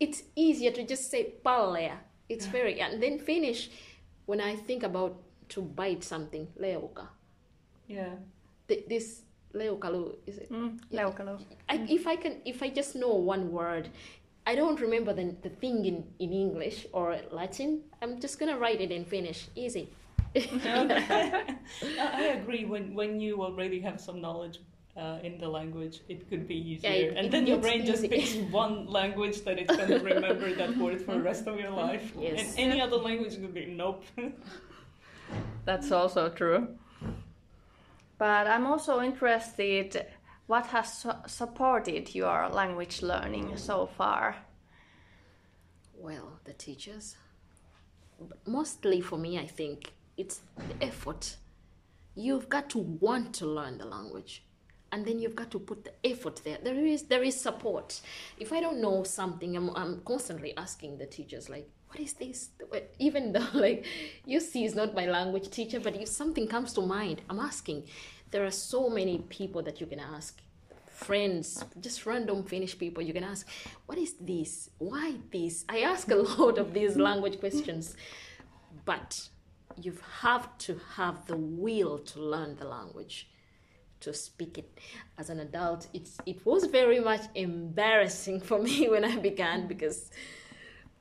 it's 0.00 0.22
easier 0.36 0.70
to 0.72 0.84
just 0.86 1.10
say 1.10 1.34
pallea. 1.44 1.96
It's 2.28 2.46
very, 2.46 2.80
and 2.80 3.02
then 3.02 3.18
Finnish, 3.18 3.70
when 4.26 4.40
I 4.40 4.56
think 4.56 4.82
about 4.82 5.16
to 5.50 5.60
bite 5.62 6.02
something, 6.02 6.48
leuka. 6.60 7.08
Yeah. 7.86 8.14
Th- 8.66 8.84
This 8.88 9.20
leukaluu, 9.54 10.16
is 10.26 10.38
it? 10.38 10.50
Mm, 10.52 10.78
leukaluu. 10.92 11.38
I, 11.68 11.76
if 11.88 12.06
I 12.06 12.16
can, 12.16 12.36
if 12.44 12.62
I 12.62 12.68
just 12.70 12.94
know 12.96 13.14
one 13.14 13.50
word, 13.52 13.88
I 14.46 14.54
don't 14.54 14.78
remember 14.80 15.12
the, 15.14 15.34
the 15.42 15.48
thing 15.48 15.84
in, 15.86 16.04
in 16.18 16.32
English 16.32 16.86
or 16.92 17.16
Latin. 17.30 17.80
I'm 18.02 18.20
just 18.20 18.38
gonna 18.38 18.58
write 18.58 18.80
it 18.80 18.90
in 18.90 19.04
Finnish. 19.04 19.48
Easy. 19.54 19.88
I 20.36 21.56
I 22.00 22.22
agree. 22.38 22.64
When 22.64 22.94
when 22.94 23.20
you 23.20 23.42
already 23.42 23.80
have 23.80 24.00
some 24.00 24.20
knowledge 24.20 24.58
uh, 24.96 25.18
in 25.22 25.38
the 25.38 25.48
language, 25.48 26.00
it 26.08 26.28
could 26.28 26.46
be 26.48 26.56
easier, 26.72 26.90
it- 26.90 27.16
and 27.16 27.26
it 27.26 27.30
then 27.32 27.46
your 27.46 27.56
gets 27.58 27.66
brain 27.66 27.86
just 27.86 28.02
picks 28.10 28.34
one 28.62 28.86
language 28.86 29.42
that 29.44 29.58
it's 29.58 29.74
going 29.76 29.88
to 29.88 29.98
remember 30.00 30.52
that 30.54 30.76
word 30.76 31.00
for 31.00 31.14
the 31.14 31.22
rest 31.22 31.46
of 31.46 31.58
your 31.58 31.70
life. 31.86 32.12
Yes. 32.18 32.40
And 32.58 32.72
any 32.72 32.80
other 32.80 32.96
language 32.96 33.36
would 33.38 33.54
be 33.54 33.66
nope. 33.66 34.04
That's 35.64 35.90
also 35.92 36.28
true. 36.28 36.68
But 38.18 38.46
I'm 38.46 38.66
also 38.66 39.00
interested 39.00 40.06
what 40.46 40.66
has 40.66 40.98
su- 40.98 41.22
supported 41.26 42.14
your 42.14 42.48
language 42.48 43.02
learning 43.02 43.56
so 43.56 43.86
far. 43.86 44.36
Well, 45.94 46.40
the 46.44 46.52
teachers. 46.52 47.16
Mostly 48.46 49.00
for 49.00 49.18
me, 49.18 49.38
I 49.38 49.46
think 49.46 49.92
it's 50.16 50.40
the 50.56 50.84
effort. 50.86 51.36
You've 52.14 52.48
got 52.48 52.70
to 52.70 52.78
want 52.78 53.34
to 53.34 53.46
learn 53.46 53.78
the 53.78 53.86
language. 53.86 54.44
And 54.92 55.04
then 55.04 55.18
you've 55.18 55.34
got 55.34 55.50
to 55.50 55.58
put 55.58 55.84
the 55.84 55.92
effort 56.04 56.42
there. 56.44 56.58
There 56.62 56.76
is 56.76 57.04
there 57.04 57.24
is 57.24 57.40
support. 57.40 58.00
If 58.38 58.52
I 58.52 58.60
don't 58.60 58.80
know 58.80 59.02
something, 59.02 59.56
I'm, 59.56 59.70
I'm 59.74 60.02
constantly 60.02 60.56
asking 60.56 60.98
the 60.98 61.06
teachers 61.06 61.48
like, 61.48 61.68
"What 61.94 62.02
is 62.02 62.14
this?" 62.14 62.50
Even 62.98 63.32
though 63.32 63.46
like 63.54 63.86
you 64.26 64.40
see, 64.40 64.64
is 64.64 64.74
not 64.74 64.94
my 64.94 65.06
language 65.06 65.48
teacher, 65.50 65.78
but 65.78 65.94
if 65.94 66.08
something 66.08 66.48
comes 66.48 66.72
to 66.72 66.80
mind, 66.80 67.22
I'm 67.30 67.38
asking. 67.38 67.84
There 68.32 68.44
are 68.44 68.50
so 68.50 68.90
many 68.90 69.18
people 69.18 69.62
that 69.62 69.80
you 69.80 69.86
can 69.86 70.00
ask 70.00 70.40
friends, 70.94 71.64
just 71.80 72.06
random 72.06 72.42
Finnish 72.44 72.78
people, 72.78 73.02
you 73.02 73.12
can 73.12 73.24
ask, 73.24 73.46
what 73.86 73.98
is 73.98 74.14
this? 74.20 74.70
Why 74.78 75.14
this? 75.30 75.64
I 75.68 75.80
ask 75.80 76.10
a 76.10 76.16
lot 76.38 76.58
of 76.58 76.72
these 76.72 76.96
language 76.96 77.38
questions, 77.40 77.96
but 78.84 79.28
you 79.80 79.96
have 80.20 80.56
to 80.58 80.80
have 80.94 81.26
the 81.26 81.36
will 81.36 81.98
to 81.98 82.20
learn 82.20 82.56
the 82.56 82.64
language, 82.64 83.28
to 84.00 84.12
speak 84.14 84.58
it. 84.58 84.78
As 85.18 85.30
an 85.30 85.40
adult, 85.40 85.88
it's 85.92 86.18
it 86.26 86.44
was 86.46 86.64
very 86.66 87.00
much 87.00 87.22
embarrassing 87.34 88.40
for 88.48 88.58
me 88.58 88.88
when 88.88 89.04
I 89.04 89.16
began 89.16 89.66
because 89.66 90.10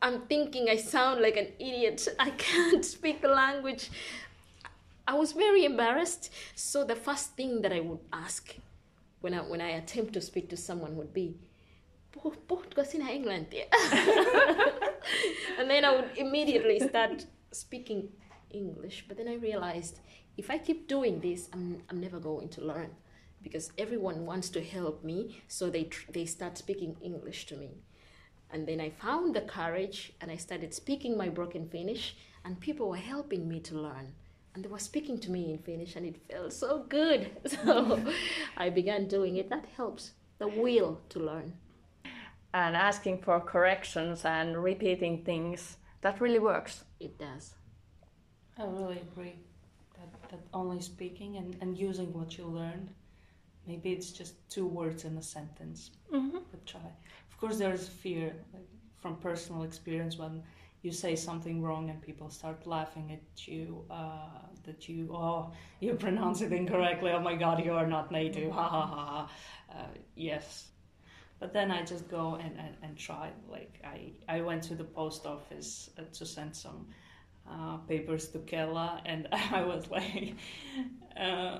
I'm 0.03 0.19
thinking 0.27 0.67
I 0.69 0.75
sound 0.75 1.21
like 1.21 1.37
an 1.37 1.47
idiot. 1.59 2.07
I 2.19 2.29
can't 2.31 2.83
speak 2.83 3.21
the 3.21 3.29
language. 3.29 3.89
I 5.07 5.13
was 5.13 5.31
very 5.31 5.63
embarrassed. 5.63 6.29
So 6.55 6.83
the 6.83 6.95
first 6.95 7.35
thing 7.37 7.61
that 7.61 7.71
I 7.71 7.79
would 7.79 7.99
ask 8.11 8.53
when 9.21 9.33
I 9.33 9.39
when 9.39 9.61
I 9.61 9.69
attempt 9.81 10.13
to 10.13 10.21
speak 10.21 10.49
to 10.49 10.57
someone 10.57 10.97
would 10.97 11.13
be, 11.13 11.37
"Puh- 12.11 12.37
puhutko 12.47 12.83
sinä 12.85 13.09
englantia? 13.09 13.65
and 15.57 15.69
then 15.69 15.85
I 15.85 15.91
would 15.95 16.11
immediately 16.17 16.79
start 16.79 17.25
speaking 17.53 18.09
English. 18.51 19.05
But 19.07 19.17
then 19.17 19.27
I 19.27 19.35
realized 19.35 19.99
if 20.37 20.49
I 20.49 20.57
keep 20.59 20.87
doing 20.89 21.21
this, 21.21 21.49
I'm 21.53 21.81
I'm 21.89 22.01
never 22.01 22.19
going 22.19 22.49
to 22.49 22.61
learn 22.61 22.89
because 23.43 23.71
everyone 23.77 24.25
wants 24.25 24.49
to 24.49 24.59
help 24.61 25.03
me, 25.03 25.41
so 25.47 25.69
they 25.69 25.83
tr- 25.85 26.11
they 26.11 26.25
start 26.25 26.57
speaking 26.57 26.97
English 27.01 27.45
to 27.47 27.55
me. 27.57 27.69
And 28.53 28.67
then 28.67 28.79
I 28.79 28.91
found 28.91 29.35
the 29.35 29.41
courage 29.41 30.13
and 30.21 30.31
I 30.31 30.37
started 30.37 30.73
speaking 30.73 31.17
my 31.17 31.27
broken 31.29 31.67
Finnish, 31.67 32.15
and 32.45 32.59
people 32.59 32.87
were 32.89 32.97
helping 33.13 33.47
me 33.49 33.59
to 33.61 33.75
learn. 33.75 34.13
And 34.53 34.63
they 34.63 34.69
were 34.69 34.79
speaking 34.79 35.17
to 35.21 35.31
me 35.31 35.51
in 35.51 35.57
Finnish, 35.57 35.95
and 35.95 36.05
it 36.05 36.21
felt 36.31 36.53
so 36.53 36.85
good. 36.87 37.31
So 37.49 37.99
I 38.55 38.69
began 38.69 39.07
doing 39.07 39.37
it. 39.37 39.49
That 39.49 39.65
helps 39.75 40.11
the 40.37 40.47
will 40.47 41.01
to 41.09 41.19
learn. 41.19 41.53
And 42.53 42.75
asking 42.75 43.23
for 43.23 43.39
corrections 43.41 44.25
and 44.25 44.63
repeating 44.63 45.23
things, 45.25 45.77
that 46.01 46.21
really 46.21 46.37
works. 46.39 46.83
It 46.99 47.17
does. 47.17 47.55
I 48.59 48.65
really 48.65 48.99
agree 48.99 49.35
that, 49.95 50.29
that 50.29 50.39
only 50.53 50.79
speaking 50.81 51.37
and, 51.37 51.57
and 51.61 51.75
using 51.75 52.13
what 52.13 52.37
you 52.37 52.45
learned, 52.45 52.89
maybe 53.65 53.91
it's 53.93 54.11
just 54.11 54.35
two 54.49 54.67
words 54.67 55.03
in 55.05 55.17
a 55.17 55.23
sentence, 55.23 55.89
Mm-hmm. 56.13 56.37
but 56.51 56.63
try. 56.67 56.91
Of 57.33 57.39
course, 57.39 57.57
there's 57.57 57.87
fear 57.87 58.33
like, 58.53 58.67
from 59.01 59.17
personal 59.17 59.63
experience 59.63 60.17
when 60.17 60.43
you 60.81 60.91
say 60.91 61.15
something 61.15 61.61
wrong 61.61 61.89
and 61.89 62.01
people 62.01 62.29
start 62.29 62.67
laughing 62.67 63.11
at 63.11 63.47
you, 63.47 63.85
uh, 63.89 64.27
that 64.65 64.87
you, 64.87 65.09
oh, 65.13 65.51
you 65.79 65.93
pronounce 65.95 66.41
it 66.41 66.53
incorrectly, 66.53 67.11
oh 67.11 67.19
my 67.19 67.35
god, 67.35 67.63
you 67.65 67.73
are 67.73 67.87
not 67.87 68.11
native, 68.11 68.51
ha 68.51 68.67
ha 68.69 68.85
ha 68.85 69.05
ha. 69.05 69.31
Uh, 69.71 69.87
yes. 70.15 70.69
But 71.39 71.51
then 71.53 71.71
I 71.71 71.83
just 71.83 72.07
go 72.09 72.35
and, 72.35 72.57
and, 72.57 72.75
and 72.81 72.97
try. 72.97 73.31
Like, 73.49 73.81
I, 73.83 74.13
I 74.29 74.41
went 74.41 74.63
to 74.63 74.75
the 74.75 74.83
post 74.85 75.25
office 75.25 75.89
uh, 75.97 76.03
to 76.13 76.25
send 76.25 76.55
some 76.55 76.87
uh, 77.49 77.77
papers 77.77 78.29
to 78.29 78.39
Kela, 78.39 79.01
and 79.05 79.27
I 79.33 79.63
was 79.63 79.89
like, 79.89 80.35
uh, 81.19 81.59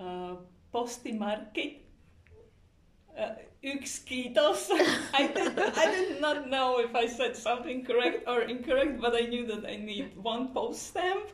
uh, 0.00 0.36
postimarkit. 0.72 1.83
Uh, 3.16 3.36
yksi 3.62 4.02
kiitos. 4.06 4.70
I 5.14 5.26
did, 5.28 5.58
I 5.58 5.86
did 5.90 6.20
not 6.20 6.48
know 6.48 6.78
if 6.80 6.94
I 6.94 7.06
said 7.06 7.36
something 7.36 7.84
correct 7.84 8.26
or 8.26 8.42
incorrect, 8.42 9.00
but 9.00 9.14
I 9.14 9.26
knew 9.26 9.46
that 9.46 9.64
I 9.64 9.76
need 9.76 10.16
one 10.16 10.48
post 10.52 10.82
stamp 10.88 11.26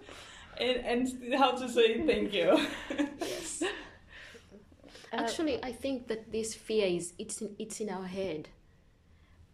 and, 0.61 0.77
and 0.85 1.35
how 1.35 1.53
to 1.53 1.69
say 1.69 2.07
thank 2.07 2.33
you. 2.35 2.59
Yes. 3.21 3.63
Uh, 3.63 5.17
Actually, 5.17 5.59
I 5.65 5.73
think 5.73 6.07
that 6.09 6.31
this 6.31 6.55
fear 6.55 6.87
is 6.87 7.15
it's 7.19 7.41
in, 7.41 7.57
it's 7.59 7.81
in 7.81 7.89
our 7.89 8.07
head. 8.07 8.49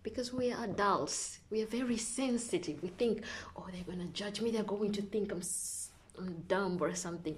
Because 0.03 0.33
we 0.33 0.53
are 0.53 0.65
adults, 0.65 1.39
we 1.51 1.63
are 1.63 1.67
very 1.67 1.97
sensitive. 1.97 2.83
We 2.83 2.89
think, 2.89 3.23
oh, 3.57 3.67
they're 3.73 3.85
gonna 3.97 4.11
judge 4.13 4.41
me. 4.41 4.51
They're 4.51 4.63
going 4.77 4.93
to 4.93 5.03
think 5.03 5.33
I'm, 5.33 5.39
s- 5.41 5.91
I'm 6.19 6.45
dumb 6.49 6.79
or 6.81 6.95
something. 6.95 7.37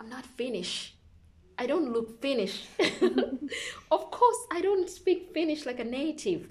I'm 0.00 0.08
not 0.08 0.24
Finnish. 0.26 0.94
I 1.58 1.66
don't 1.66 1.92
look 1.92 2.20
Finnish. 2.20 2.64
of 3.90 4.10
course, 4.10 4.46
I 4.50 4.60
don't 4.60 4.88
speak 4.88 5.30
Finnish 5.32 5.66
like 5.66 5.80
a 5.80 5.84
native. 5.84 6.48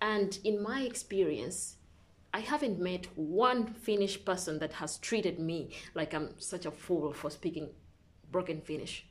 And 0.00 0.38
in 0.44 0.62
my 0.62 0.82
experience, 0.82 1.76
I 2.32 2.40
haven't 2.40 2.78
met 2.78 3.06
one 3.16 3.66
Finnish 3.66 4.24
person 4.24 4.58
that 4.60 4.74
has 4.74 4.98
treated 4.98 5.38
me 5.38 5.70
like 5.94 6.14
I'm 6.14 6.34
such 6.38 6.64
a 6.66 6.70
fool 6.70 7.12
for 7.12 7.30
speaking 7.30 7.70
broken 8.30 8.60
Finnish. 8.60 9.06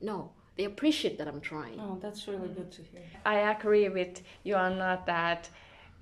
No, 0.00 0.32
they 0.56 0.64
appreciate 0.64 1.18
that 1.18 1.28
I'm 1.28 1.40
trying. 1.40 1.78
Oh, 1.78 1.98
that's 2.00 2.26
really 2.26 2.48
good 2.48 2.70
to 2.72 2.82
hear. 2.82 3.02
I 3.24 3.50
agree 3.50 3.88
with 3.88 4.22
Joanna 4.46 5.02
that 5.06 5.48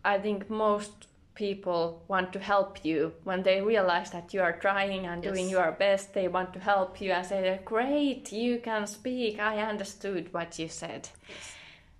I 0.04 0.18
think 0.18 0.48
most 0.48 1.08
people 1.34 2.04
want 2.08 2.32
to 2.32 2.38
help 2.38 2.84
you 2.84 3.12
when 3.24 3.42
they 3.42 3.60
realize 3.60 4.10
that 4.10 4.34
you 4.34 4.40
are 4.40 4.52
trying 4.52 5.06
and 5.06 5.22
doing 5.22 5.48
your 5.48 5.72
best. 5.72 6.14
They 6.14 6.28
want 6.28 6.52
to 6.54 6.60
help 6.60 7.00
you 7.00 7.12
and 7.12 7.26
say, 7.26 7.60
Great, 7.64 8.32
you 8.32 8.60
can 8.60 8.86
speak. 8.86 9.38
I 9.40 9.58
understood 9.58 10.32
what 10.32 10.58
you 10.58 10.68
said. 10.68 11.08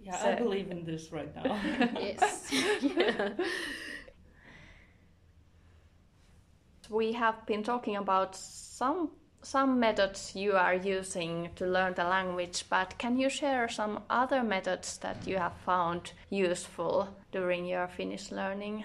Yeah, 0.01 0.17
So- 0.17 0.31
I 0.31 0.35
believe 0.35 0.71
in 0.71 0.85
this 0.85 1.12
right 1.12 1.35
now. 1.35 1.61
yes. 2.01 2.49
yeah. 2.83 3.31
We 6.91 7.12
have 7.12 7.47
been 7.47 7.62
talking 7.62 7.97
about 7.97 8.37
some 8.37 9.12
some 9.45 9.81
methods 9.81 10.37
you 10.37 10.53
are 10.53 10.75
using 10.75 11.51
to 11.57 11.67
learn 11.67 11.95
the 11.95 12.05
language, 12.05 12.65
but 12.69 12.97
can 12.99 13.19
you 13.19 13.29
share 13.29 13.69
some 13.69 14.01
other 14.09 14.43
methods 14.43 14.99
that 14.99 15.27
you 15.27 15.37
have 15.37 15.57
found 15.67 16.12
useful 16.31 17.09
during 17.33 17.67
your 17.67 17.89
Finnish 17.89 18.31
learning? 18.31 18.85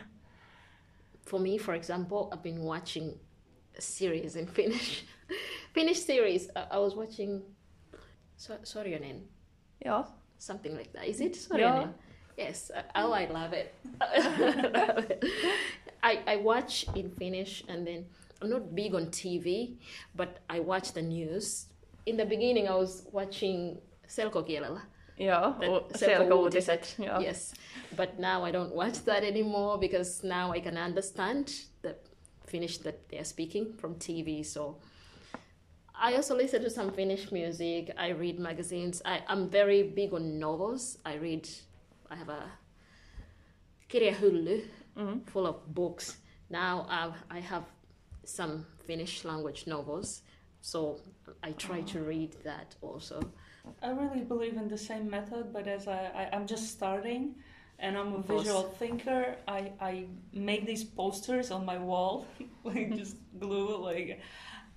For 1.27 1.39
me, 1.39 1.57
for 1.57 1.73
example, 1.75 2.29
I've 2.31 2.41
been 2.43 2.61
watching 2.63 3.19
a 3.77 3.81
series 3.81 4.35
in 4.35 4.47
Finnish. 4.47 5.03
Finnish 5.73 5.99
series. 5.99 6.49
I, 6.55 6.67
I 6.71 6.77
was 6.79 6.95
watching 6.95 7.41
so- 8.37 8.59
Sorjonen, 8.63 9.21
Joo. 9.83 10.05
something 10.37 10.75
like 10.75 10.93
that. 10.93 11.05
Is 11.07 11.19
it 11.21 11.33
Sorjonen? 11.33 11.93
Yes. 12.37 12.71
uh, 12.73 12.81
Oh, 12.95 13.11
I 13.11 13.25
love 13.25 13.51
it. 13.53 13.73
I 13.99 14.19
love 14.87 15.09
it. 15.11 15.23
I, 16.03 16.19
I 16.27 16.35
watch 16.37 16.85
in 16.95 17.09
Finnish 17.11 17.63
and 17.67 17.85
then 17.85 18.05
I'm 18.41 18.49
not 18.49 18.73
big 18.75 18.93
on 18.95 19.07
TV, 19.07 19.77
but 20.15 20.39
I 20.49 20.59
watch 20.59 20.93
the 20.93 21.01
news. 21.01 21.65
In 22.05 22.15
the 22.15 22.25
beginning, 22.25 22.67
I 22.69 22.75
was 22.75 23.05
watching 23.11 23.79
selkokielellä. 24.07 24.81
That 25.17 25.63
u- 25.63 25.81
selkouutiset. 25.93 26.27
selkouutiset. 26.29 26.95
Joo. 26.97 27.19
Yes, 27.21 27.53
but 27.95 28.19
now 28.19 28.43
I 28.45 28.51
don't 28.51 28.73
watch 28.75 29.03
that 29.05 29.23
anymore 29.23 29.77
because 29.79 30.23
now 30.23 30.51
I 30.53 30.59
can 30.61 30.77
understand 30.77 31.47
the 31.81 31.95
Finnish 32.45 32.77
that 32.79 33.09
they 33.09 33.17
are 33.19 33.25
speaking 33.25 33.73
from 33.77 33.95
TV. 33.95 34.43
So 34.45 34.77
I 35.95 36.15
also 36.15 36.35
listen 36.35 36.61
to 36.61 36.69
some 36.69 36.91
Finnish 36.91 37.31
music. 37.31 37.89
I 37.97 38.09
read 38.09 38.39
magazines. 38.39 39.01
I, 39.05 39.21
I'm 39.27 39.49
very 39.49 39.83
big 39.83 40.13
on 40.13 40.39
novels. 40.39 40.97
I 41.05 41.15
read. 41.15 41.49
I 42.11 42.15
have 42.15 42.29
a 42.29 42.43
kirjahylly 43.89 44.61
Mhm. 44.95 45.25
full 45.29 45.45
of 45.47 45.73
books. 45.73 46.17
Now 46.49 46.85
I've, 46.89 47.15
I 47.29 47.39
have 47.41 47.63
some 48.23 48.65
Finnish 48.85 49.25
language 49.25 49.67
novels, 49.67 50.21
so 50.61 50.99
I 51.43 51.51
try 51.51 51.81
to 51.81 52.01
read 52.01 52.35
that 52.43 52.75
also. 52.81 53.21
I 53.81 53.89
really 53.91 54.21
believe 54.21 54.55
in 54.57 54.67
the 54.67 54.77
same 54.77 55.09
method, 55.09 55.51
but 55.53 55.67
as 55.67 55.87
I, 55.87 56.11
I 56.15 56.35
I'm 56.35 56.47
just 56.47 56.71
starting, 56.71 57.35
and 57.79 57.97
I'm 57.97 58.13
a 58.13 58.21
visual 58.21 58.63
thinker, 58.63 59.35
I 59.47 59.71
I 59.79 60.05
make 60.33 60.65
these 60.65 60.83
posters 60.83 61.51
on 61.51 61.65
my 61.65 61.77
wall, 61.77 62.27
like 62.63 62.95
just 62.95 63.17
glue 63.39 63.77
like, 63.77 64.21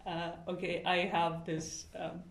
uh, 0.06 0.32
okay, 0.48 0.82
I 0.84 1.06
have 1.06 1.44
this 1.46 1.86
um, 1.98 2.22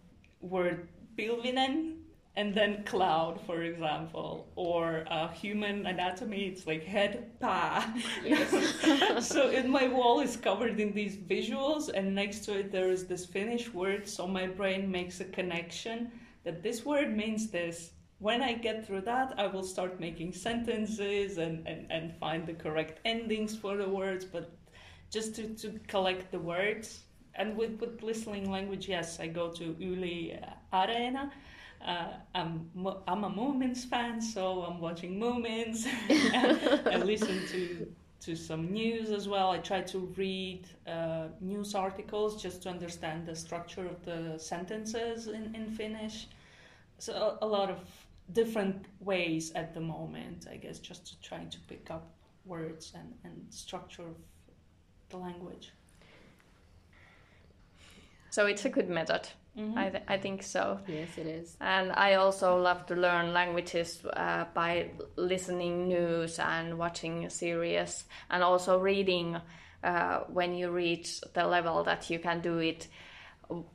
word 0.42 0.90
pilvinen. 1.18 1.98
And 2.40 2.56
then 2.56 2.86
cloud, 2.86 3.42
for 3.46 3.64
example, 3.64 4.48
or 4.56 5.04
uh, 5.12 5.28
human 5.28 5.86
anatomy, 5.86 6.46
it's 6.46 6.66
like 6.66 6.86
head, 6.86 7.38
pa. 7.42 7.94
so 9.20 9.50
in 9.50 9.70
my 9.70 9.90
wall 9.90 10.22
is 10.22 10.38
covered 10.38 10.80
in 10.80 10.94
these 10.94 11.18
visuals, 11.18 11.90
and 11.90 12.16
next 12.16 12.46
to 12.46 12.60
it 12.60 12.72
there 12.72 12.90
is 12.92 13.08
this 13.08 13.26
Finnish 13.26 13.74
word. 13.74 14.08
So 14.08 14.26
my 14.26 14.48
brain 14.48 14.90
makes 14.90 15.20
a 15.20 15.26
connection 15.26 16.14
that 16.46 16.64
this 16.64 16.86
word 16.86 17.14
means 17.14 17.52
this. 17.52 17.92
When 18.20 18.42
I 18.42 18.54
get 18.54 18.88
through 18.88 19.02
that, 19.02 19.34
I 19.38 19.48
will 19.48 19.64
start 19.74 20.00
making 20.00 20.32
sentences 20.32 21.40
and, 21.40 21.68
and, 21.68 21.92
and 21.92 22.16
find 22.22 22.48
the 22.48 22.54
correct 22.54 23.02
endings 23.04 23.54
for 23.54 23.76
the 23.76 23.90
words, 23.90 24.24
but 24.24 24.50
just 25.12 25.36
to, 25.36 25.50
to 25.56 25.78
collect 25.90 26.32
the 26.32 26.40
words. 26.40 27.02
And 27.36 27.58
with, 27.58 27.82
with 27.82 28.02
listening 28.02 28.50
language, 28.50 28.88
yes, 28.88 29.20
I 29.20 29.28
go 29.28 29.52
to 29.52 29.76
Yle 29.78 30.56
Areena. 30.72 31.32
Uh, 31.86 32.08
I'm, 32.36 32.70
I'm 33.08 33.24
a 33.24 33.30
Moomins 33.30 33.86
fan, 33.86 34.22
so 34.22 34.64
I'm 34.64 34.80
watching 34.80 35.20
Moomins. 35.20 35.88
I 36.10 36.98
listen 37.04 37.48
to 37.48 37.88
to 38.22 38.36
some 38.36 38.72
news 38.72 39.12
as 39.12 39.28
well. 39.28 39.52
I 39.52 39.60
try 39.60 39.82
to 39.82 40.00
read 40.18 40.68
uh, 40.86 41.28
news 41.40 41.74
articles 41.74 42.42
just 42.42 42.64
to 42.64 42.70
understand 42.70 43.26
the 43.26 43.36
structure 43.36 43.88
of 43.88 44.04
the 44.04 44.38
sentences 44.38 45.28
in, 45.28 45.56
in 45.56 45.72
Finnish. 45.72 46.28
So 46.98 47.38
a, 47.42 47.46
a 47.46 47.48
lot 47.48 47.70
of 47.70 47.80
different 48.34 48.86
ways 49.00 49.52
at 49.54 49.74
the 49.74 49.80
moment, 49.80 50.48
I 50.52 50.58
guess, 50.58 50.80
just 50.80 51.08
to 51.08 51.22
try 51.22 51.46
to 51.46 51.60
pick 51.68 51.90
up 51.90 52.12
words 52.46 52.92
and, 52.94 53.14
and 53.24 53.46
structure 53.50 54.04
of 54.04 54.16
the 55.10 55.18
language. 55.18 55.72
So 58.32 58.46
it's 58.46 58.66
a 58.66 58.70
good 58.70 58.90
method. 58.90 59.30
Mhm. 59.58 59.78
I, 59.78 59.90
th- 59.90 60.04
I 60.08 60.18
think 60.18 60.44
so. 60.44 60.80
Yes, 60.88 61.18
it 61.18 61.28
is. 61.28 61.58
And 61.60 61.92
I 61.92 62.16
also 62.16 62.58
love 62.62 62.86
to 62.88 62.96
learn 62.96 63.34
languages 63.34 64.04
uh, 64.06 64.46
by 64.54 64.92
listening 65.16 65.88
news 65.88 66.40
and 66.40 66.78
watching 66.78 67.30
series, 67.30 68.06
and 68.30 68.44
also 68.44 68.80
reading. 68.80 69.38
Uh, 69.82 70.26
when 70.28 70.54
you 70.54 70.70
reach 70.70 71.22
the 71.34 71.48
level 71.48 71.86
that 71.86 72.10
you 72.10 72.20
can 72.20 72.42
do 72.42 72.58
it 72.58 72.90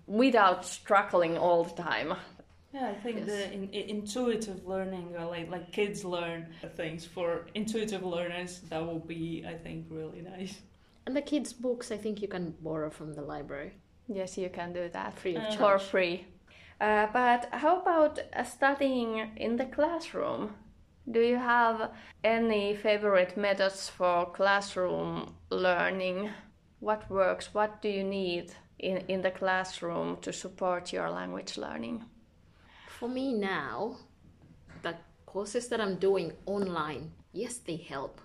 without 0.07 0.65
struggling 0.65 1.37
all 1.39 1.65
the 1.65 1.83
time. 1.83 2.15
Yeah, 2.75 2.89
I 2.89 2.95
think 2.95 3.19
Yes. 3.19 3.27
the 3.27 3.53
in, 3.55 3.71
i- 3.73 3.89
intuitive 3.89 4.67
learning, 4.67 5.15
or 5.17 5.25
like 5.27 5.51
like 5.51 5.73
kids 5.73 6.05
learn 6.05 6.47
things 6.77 7.07
for 7.07 7.47
intuitive 7.55 8.03
learners, 8.05 8.61
that 8.69 8.85
will 8.85 8.99
be, 8.99 9.45
I 9.49 9.55
think, 9.55 9.87
really 9.91 10.21
nice. 10.23 10.61
And 11.07 11.17
the 11.17 11.23
kids' 11.23 11.53
books, 11.53 11.91
I 11.93 11.97
think 11.97 12.21
you 12.21 12.29
can 12.29 12.55
borrow 12.61 12.91
from 12.91 13.15
the 13.15 13.23
library 13.23 13.73
Yes, 14.09 14.37
you 14.39 14.51
can 14.51 14.73
do 14.73 14.89
that 14.91 15.19
free 15.19 15.37
of 15.37 15.43
Uh, 15.43 15.51
charge. 15.51 15.83
for 15.83 15.91
free. 15.91 16.27
Uh, 16.81 17.07
but 17.13 17.49
how 17.53 17.81
about 17.81 18.19
uh, 18.33 18.45
studying 18.45 19.31
in 19.37 19.57
the 19.57 19.65
classroom? 19.67 20.55
Do 21.11 21.21
you 21.21 21.37
have 21.37 21.91
any 22.23 22.75
favorite 22.77 23.37
methods 23.37 23.89
for 23.89 24.27
classroom 24.33 25.35
learning? 25.51 26.31
What 26.81 27.09
works? 27.11 27.55
What 27.55 27.81
do 27.83 27.89
you 27.89 28.05
need 28.05 28.53
in, 28.79 28.99
in 29.09 29.23
the 29.23 29.31
classroom 29.31 30.17
to 30.23 30.33
support 30.33 30.93
your 30.93 31.11
language 31.11 31.57
learning? 31.57 32.05
For 32.99 33.09
me 33.09 33.33
now, 33.35 33.97
the 34.83 34.95
courses 35.27 35.69
that 35.69 35.81
I'm 35.81 35.97
doing 35.97 36.33
online, 36.47 37.13
yes, 37.33 37.59
they 37.59 37.77
help, 37.77 38.21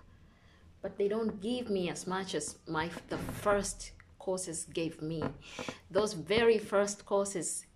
but 0.82 0.96
they 0.96 1.08
don't 1.08 1.40
give 1.40 1.70
me 1.70 1.90
as 1.90 2.06
much 2.06 2.34
as 2.34 2.58
my 2.66 2.90
the 3.08 3.18
first 3.42 3.92
courses 4.20 4.66
gave 4.72 5.02
me. 5.02 5.24
Those 5.90 6.12
very 6.12 6.58
first 6.58 7.04
courses, 7.04 7.66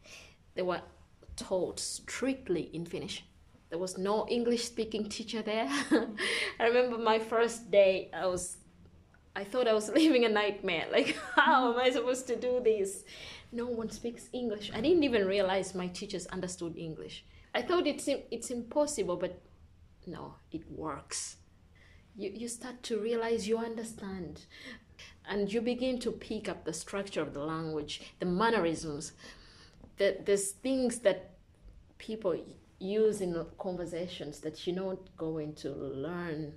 they 0.54 0.62
were 0.62 0.82
taught 1.36 1.80
strictly 1.80 2.70
in 2.72 2.86
Finnish. 2.86 3.24
There 3.70 3.78
was 3.80 3.98
no 3.98 4.28
English 4.28 4.64
speaking 4.64 5.08
teacher 5.08 5.42
there. 5.42 5.68
I 6.60 6.66
remember 6.68 6.96
my 6.98 7.18
first 7.18 7.72
day, 7.72 8.10
I 8.14 8.26
was 8.26 8.58
I 9.36 9.44
thought 9.44 9.66
I 9.66 9.72
was 9.72 9.88
living 10.02 10.24
a 10.24 10.28
nightmare. 10.28 10.86
Like, 10.92 11.16
how 11.34 11.72
am 11.72 11.80
I 11.80 11.90
supposed 11.90 12.26
to 12.28 12.36
do 12.36 12.60
this? 12.62 13.04
No 13.52 13.66
one 13.66 13.90
speaks 13.90 14.28
English. 14.32 14.70
I 14.74 14.80
didn't 14.80 15.04
even 15.04 15.26
realize 15.26 15.74
my 15.74 15.88
teachers 15.88 16.26
understood 16.26 16.76
English. 16.76 17.24
I 17.54 17.62
thought 17.62 17.86
it's 17.86 18.08
it's 18.08 18.50
impossible, 18.50 19.16
but 19.16 19.40
no, 20.06 20.34
it 20.50 20.70
works. 20.70 21.36
You 22.16 22.30
you 22.34 22.48
start 22.48 22.82
to 22.84 22.98
realize 22.98 23.48
you 23.48 23.58
understand, 23.58 24.46
and 25.28 25.52
you 25.52 25.60
begin 25.60 25.98
to 26.00 26.10
pick 26.12 26.48
up 26.48 26.64
the 26.64 26.72
structure 26.72 27.22
of 27.22 27.32
the 27.32 27.40
language, 27.40 28.02
the 28.18 28.26
mannerisms. 28.26 29.12
The, 29.96 30.18
there's 30.24 30.50
things 30.50 30.98
that 31.00 31.30
people 31.98 32.36
use 32.78 33.20
in 33.20 33.44
conversations 33.58 34.40
that 34.40 34.66
you're 34.66 34.76
not 34.76 34.98
going 35.16 35.54
to 35.54 35.70
learn 35.70 36.54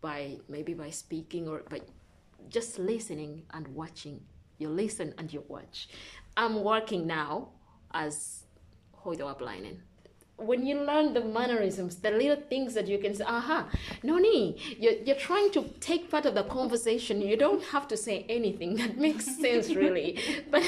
by 0.00 0.38
maybe 0.48 0.74
by 0.74 0.90
speaking 0.90 1.48
or 1.48 1.62
by 1.68 1.80
just 2.48 2.78
listening 2.78 3.42
and 3.52 3.68
watching. 3.68 4.20
You 4.58 4.68
listen 4.68 5.14
and 5.18 5.32
you 5.32 5.44
watch. 5.46 5.88
I'm 6.36 6.62
working 6.64 7.06
now 7.06 7.50
as 7.92 8.44
hoitoapulainen. 9.04 9.78
When 10.38 10.64
you 10.64 10.80
learn 10.80 11.14
the 11.14 11.20
mannerisms, 11.20 11.96
the 11.96 12.10
little 12.10 12.42
things 12.48 12.74
that 12.74 12.86
you 12.86 12.98
can 12.98 13.14
say, 13.14 13.24
aha, 13.24 13.68
Noni. 14.02 14.56
You're, 14.78 14.98
you're 15.04 15.16
trying 15.16 15.50
to 15.52 15.64
take 15.80 16.10
part 16.10 16.26
of 16.26 16.34
the 16.34 16.44
conversation. 16.44 17.20
You 17.20 17.36
don't 17.36 17.62
have 17.64 17.88
to 17.88 17.96
say 17.96 18.24
anything 18.28 18.76
that 18.80 18.96
makes 18.96 19.24
sense, 19.24 19.74
really. 19.74 20.18
But 20.50 20.62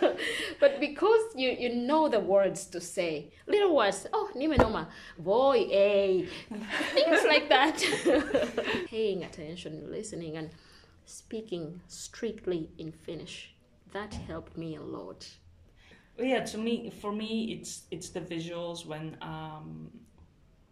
but 0.60 0.80
because 0.80 1.20
you, 1.34 1.50
you 1.50 1.74
know 1.74 2.08
the 2.08 2.20
words 2.20 2.66
to 2.66 2.80
say, 2.80 3.32
little 3.46 3.74
words, 3.74 4.06
oh, 4.12 4.30
nimenoma, 4.34 4.86
boy, 5.18 5.66
ei, 5.70 6.28
things 6.94 7.24
like 7.24 7.48
that. 7.48 7.82
Paying 8.86 9.24
attention, 9.24 9.90
listening, 9.90 10.36
and 10.36 10.50
speaking 11.04 11.80
strictly 11.88 12.70
in 12.78 12.92
Finnish, 12.92 13.54
that 13.92 14.14
helped 14.14 14.56
me 14.56 14.76
a 14.76 14.82
lot. 14.82 15.28
Yeah 16.18 16.40
to 16.40 16.58
me 16.58 16.90
for 16.90 17.12
me 17.12 17.58
it's 17.58 17.82
it's 17.90 18.10
the 18.10 18.20
visuals 18.20 18.86
when 18.86 19.16
um, 19.20 19.90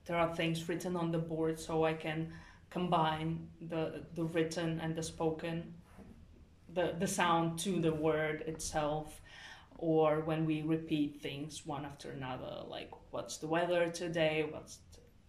there 0.07 0.17
are 0.17 0.35
things 0.35 0.69
written 0.69 0.97
on 0.97 1.11
the 1.11 1.19
board 1.19 1.59
so 1.59 1.85
i 1.85 1.93
can 1.93 2.33
combine 2.71 3.47
the 3.69 4.05
the 4.15 4.25
written 4.25 4.81
and 4.81 4.97
the 4.97 5.03
spoken 5.03 5.75
the 6.73 6.95
the 6.99 7.07
sound 7.07 7.59
to 7.59 7.81
the 7.81 7.95
word 7.95 8.43
itself 8.47 9.21
or 9.79 10.21
when 10.21 10.47
we 10.47 10.63
repeat 10.63 11.21
things 11.21 11.67
one 11.67 11.85
after 11.85 12.11
another 12.11 12.63
like 12.69 12.91
what's 13.15 13.37
the 13.39 13.47
weather 13.47 13.89
today? 13.91 14.47
What's 14.51 14.79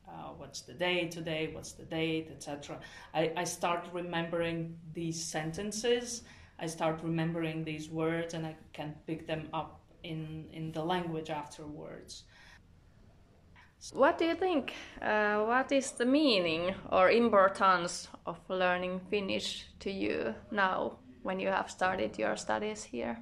uh, 0.08 0.30
what's 0.38 0.62
the 0.62 0.74
day 0.74 1.08
today, 1.08 1.50
what's 1.54 1.74
the 1.74 1.84
date, 1.84 2.30
etc. 2.32 2.80
I, 3.14 3.32
I 3.36 3.44
start 3.44 3.88
remembering 3.92 4.78
these 4.94 5.24
sentences, 5.24 6.24
I 6.60 6.68
start 6.68 7.00
remembering 7.04 7.64
these 7.64 7.90
words, 7.90 8.34
and 8.34 8.46
I 8.46 8.56
can 8.72 8.96
pick 9.08 9.26
them 9.26 9.50
up 9.52 9.82
in, 10.06 10.46
in 10.54 10.72
the 10.72 10.84
language 10.84 11.30
afterwards. 11.30 12.24
What 13.94 14.18
do 14.18 14.26
you 14.26 14.36
think? 14.36 14.74
Uh, 15.02 15.44
what 15.44 15.72
is 15.72 15.92
the 15.92 16.06
meaning 16.06 16.74
or 16.92 17.12
importance 17.12 18.08
of 18.26 18.40
learning 18.50 19.02
Finnish 19.10 19.68
to 19.80 19.92
you 19.92 20.34
now 20.52 20.98
when 21.24 21.40
you 21.40 21.50
have 21.50 21.70
started 21.70 22.18
your 22.18 22.36
studies 22.36 22.84
here? 22.84 23.20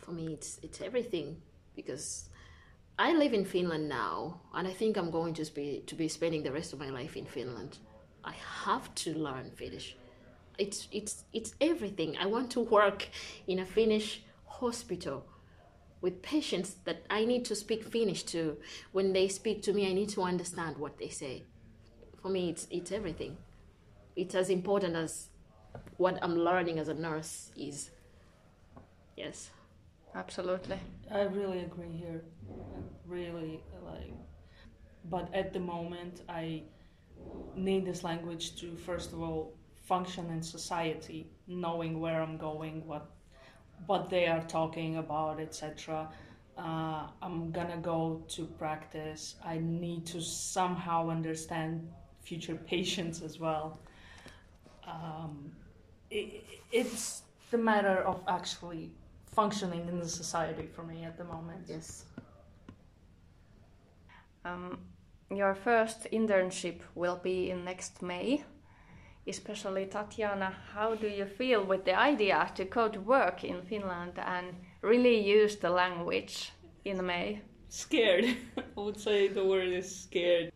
For 0.00 0.12
me, 0.12 0.32
it's 0.32 0.60
it's 0.62 0.80
everything 0.80 1.42
because 1.74 2.30
I 2.98 3.12
live 3.12 3.34
in 3.34 3.44
Finland 3.44 3.88
now, 3.88 4.40
and 4.54 4.68
I 4.68 4.72
think 4.72 4.96
I'm 4.96 5.10
going 5.10 5.34
to 5.34 5.44
be 5.54 5.82
to 5.86 5.94
be 5.94 6.08
spending 6.08 6.42
the 6.42 6.52
rest 6.52 6.72
of 6.72 6.78
my 6.78 6.90
life 6.90 7.18
in 7.18 7.26
Finland. 7.26 7.78
I 8.24 8.34
have 8.64 8.94
to 8.94 9.10
learn 9.14 9.50
Finnish. 9.50 9.96
It's 10.58 10.88
it's 10.90 11.24
it's 11.32 11.54
everything. 11.60 12.16
I 12.16 12.26
want 12.26 12.50
to 12.52 12.60
work 12.60 13.08
in 13.46 13.58
a 13.58 13.66
Finnish 13.66 14.22
hospital 14.46 15.24
with 16.04 16.20
patients 16.20 16.76
that 16.84 16.98
I 17.08 17.24
need 17.24 17.46
to 17.46 17.54
speak 17.54 17.82
Finnish 17.82 18.24
to. 18.24 18.58
When 18.92 19.14
they 19.14 19.26
speak 19.28 19.62
to 19.62 19.72
me, 19.72 19.88
I 19.90 19.94
need 19.94 20.10
to 20.10 20.22
understand 20.22 20.76
what 20.76 20.98
they 20.98 21.08
say. 21.08 21.44
For 22.20 22.28
me, 22.28 22.50
it's 22.50 22.66
it's 22.70 22.92
everything. 22.92 23.38
It's 24.14 24.34
as 24.34 24.50
important 24.50 24.96
as 24.96 25.30
what 25.96 26.18
I'm 26.22 26.36
learning 26.48 26.78
as 26.78 26.88
a 26.88 26.94
nurse 26.94 27.50
is. 27.56 27.90
Yes. 29.16 29.50
Absolutely. 30.14 30.78
I 31.10 31.22
really 31.22 31.60
agree 31.68 31.96
here. 32.02 32.20
Really 33.06 33.62
like 33.84 34.12
but 35.10 35.28
at 35.34 35.52
the 35.52 35.60
moment 35.60 36.22
I 36.28 36.62
need 37.56 37.84
this 37.84 38.04
language 38.04 38.56
to 38.60 38.76
first 38.76 39.12
of 39.12 39.20
all 39.20 39.54
function 39.84 40.30
in 40.30 40.42
society, 40.42 41.26
knowing 41.46 42.00
where 42.00 42.22
I'm 42.22 42.38
going, 42.38 42.86
what 42.86 43.13
what 43.86 44.10
they 44.10 44.26
are 44.26 44.42
talking 44.42 44.96
about, 44.96 45.40
etc. 45.40 46.08
Uh, 46.56 47.06
I'm 47.22 47.50
gonna 47.50 47.78
go 47.78 48.22
to 48.28 48.44
practice. 48.44 49.36
I 49.44 49.58
need 49.58 50.06
to 50.06 50.20
somehow 50.20 51.10
understand 51.10 51.88
future 52.22 52.54
patients 52.66 53.22
as 53.22 53.38
well. 53.38 53.78
Um, 54.86 55.52
it, 56.10 56.44
it's 56.70 57.22
the 57.50 57.58
matter 57.58 57.98
of 57.98 58.20
actually 58.28 58.90
functioning 59.32 59.88
in 59.88 59.98
the 59.98 60.08
society 60.08 60.66
for 60.66 60.82
me 60.82 61.04
at 61.04 61.18
the 61.18 61.24
moment. 61.24 61.66
Yes. 61.68 62.04
Um, 64.44 64.78
your 65.30 65.54
first 65.54 66.06
internship 66.12 66.80
will 66.94 67.16
be 67.16 67.50
in 67.50 67.64
next 67.64 68.02
May. 68.02 68.44
Especially 69.26 69.86
Tatiana, 69.86 70.54
how 70.74 70.94
do 70.94 71.08
you 71.08 71.24
feel 71.24 71.64
with 71.64 71.84
the 71.84 71.98
idea 71.98 72.50
to 72.54 72.64
go 72.64 72.88
to 72.88 73.00
work 73.00 73.42
in 73.42 73.62
Finland 73.62 74.18
and 74.18 74.54
really 74.82 75.18
use 75.18 75.56
the 75.56 75.70
language 75.70 76.52
in 76.84 77.04
May? 77.06 77.40
Scared. 77.70 78.24
I 78.76 78.80
would 78.80 79.00
say 79.00 79.28
the 79.28 79.44
word 79.44 79.68
is 79.68 80.02
scared. 80.02 80.52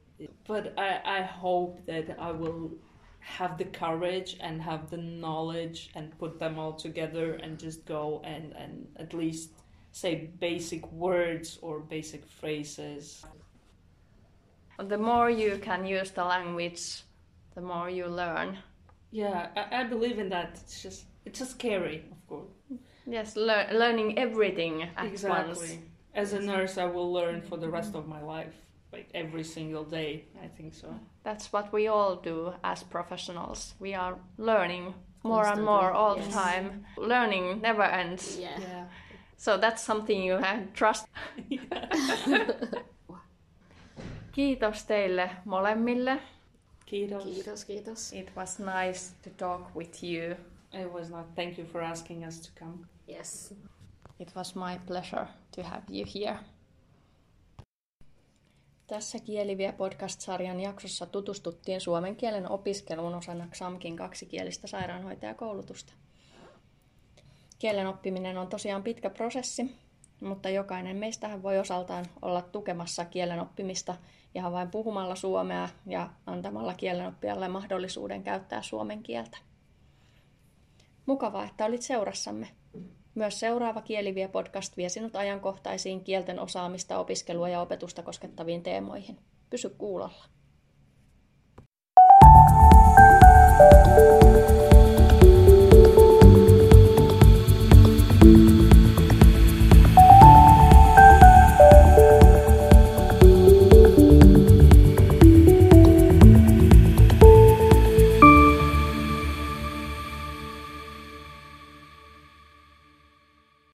But 0.47 0.75
I, 0.79 1.01
I 1.05 1.23
hope 1.23 1.85
that 1.87 2.17
I 2.19 2.31
will 2.31 2.73
have 3.21 3.57
the 3.59 3.65
courage 3.65 4.37
and 4.41 4.61
have 4.61 4.91
the 4.91 4.97
knowledge 4.97 5.91
and 5.95 6.19
put 6.19 6.39
them 6.39 6.59
all 6.59 6.73
together 6.73 7.35
and 7.35 7.59
just 7.59 7.85
go 7.87 8.21
and, 8.25 8.53
and 8.53 8.87
at 8.97 9.15
least 9.15 9.51
say 9.93 10.31
basic 10.39 10.91
words 10.93 11.59
or 11.63 11.81
basic 11.81 12.27
phrases. 12.27 13.25
The 14.79 14.99
more 14.99 15.29
you 15.31 15.59
can 15.59 15.85
use 15.87 16.11
the 16.11 16.25
language, 16.25 17.03
the 17.59 17.67
more 17.67 17.91
you 17.91 18.07
learn. 18.07 18.57
Yeah, 19.11 19.49
I, 19.57 19.81
I 19.81 19.85
believe 19.85 20.19
in 20.21 20.29
that. 20.29 20.51
It's 20.63 20.83
just 20.83 21.07
it's 21.27 21.39
just 21.41 21.53
scary, 21.53 22.05
of 22.13 22.29
course. 22.29 22.51
Yes, 23.07 23.37
lear- 23.37 23.69
learning 23.73 24.19
everything 24.19 24.83
at 24.97 25.07
exactly. 25.07 25.47
once. 25.47 25.79
As 26.15 26.33
a 26.33 26.41
nurse, 26.41 26.79
I 26.79 26.85
will 26.85 27.13
learn 27.13 27.43
for 27.43 27.59
the 27.59 27.69
rest 27.69 27.97
of 27.97 28.07
my 28.07 28.23
life, 28.23 28.55
like 28.93 29.09
every 29.15 29.45
single 29.45 29.85
day. 29.85 30.25
I 30.45 30.49
think 30.57 30.75
so. 30.75 30.89
That's 31.25 31.53
what 31.53 31.73
we 31.73 31.89
all 31.89 32.17
do 32.17 32.53
as 32.63 32.85
professionals. 32.85 33.75
We 33.81 33.95
are 33.95 34.19
learning 34.37 34.95
more 35.23 35.47
and 35.47 35.65
more 35.65 35.93
all 35.93 36.17
yes. 36.17 36.27
the 36.27 36.33
time. 36.33 36.85
Learning 36.97 37.61
never 37.61 37.83
ends. 37.83 38.39
Yeah. 38.41 38.61
Yeah. 38.61 38.85
So 39.37 39.59
that's 39.59 39.83
something 39.83 40.23
you 40.23 40.39
have 40.39 40.73
trust. 40.75 41.07
Kiitos 44.33 44.85
teille 44.85 45.31
molemmille. 45.45 46.21
Kiitos. 46.91 47.25
Kiitos, 47.25 47.65
kiitos. 47.65 48.13
It 48.13 48.37
was 48.37 48.59
nice 48.59 49.15
to 49.23 49.31
talk 49.37 49.77
with 49.77 50.05
you. 50.05 50.37
It 50.83 50.93
was 50.93 51.11
not. 51.11 51.35
Thank 51.35 51.59
you 51.59 51.67
for 51.67 51.83
asking 51.83 52.27
us 52.29 52.41
to 52.41 52.65
come. 52.65 52.87
Yes. 53.09 53.55
It 54.21 54.33
was 54.37 54.55
my 54.55 54.79
pleasure 54.87 55.27
to 55.57 55.63
have 55.63 55.83
you 55.91 56.07
here. 56.15 56.39
Tässä 58.87 59.19
Kieliviä 59.19 59.73
podcast-sarjan 59.73 60.61
jaksossa 60.61 61.07
tutustuttiin 61.07 61.81
suomen 61.81 62.17
kielen 62.17 62.51
opiskeluun 62.51 63.15
osana 63.15 63.47
XAMKin 63.47 63.97
kaksikielistä 63.97 64.67
sairaanhoitajakoulutusta. 64.67 65.93
Kielen 67.59 67.87
oppiminen 67.87 68.39
on 68.39 68.49
tosiaan 68.49 68.83
pitkä 68.83 69.11
prosessi, 69.11 69.77
mutta 70.21 70.49
jokainen 70.49 70.97
meistähän 70.97 71.43
voi 71.43 71.59
osaltaan 71.59 72.07
olla 72.23 72.43
tukemassa 72.43 73.05
kielen 73.05 73.41
oppimista 73.41 73.95
ihan 74.35 74.53
vain 74.53 74.71
puhumalla 74.71 75.15
suomea 75.15 75.69
ja 75.87 76.11
antamalla 76.27 76.75
kielenoppijalle 76.75 77.49
mahdollisuuden 77.49 78.23
käyttää 78.23 78.63
suomen 78.63 79.03
kieltä. 79.03 79.39
Mukavaa, 81.07 81.45
että 81.45 81.65
olit 81.65 81.83
seurassamme. 81.83 82.49
Myös 83.15 83.41
seuraava 83.41 83.83
Kieliviä 83.83 84.29
podcast 84.29 84.77
vie 84.77 84.89
sinut 84.89 85.17
ajankohtaisiin 85.17 86.05
kielten 86.05 86.41
osaamista, 86.41 86.99
opiskelua 86.99 87.49
ja 87.49 87.61
opetusta 87.61 88.03
koskettaviin 88.03 88.63
teemoihin. 88.63 89.19
Pysy 89.51 89.69
kuulolla. 89.69 90.25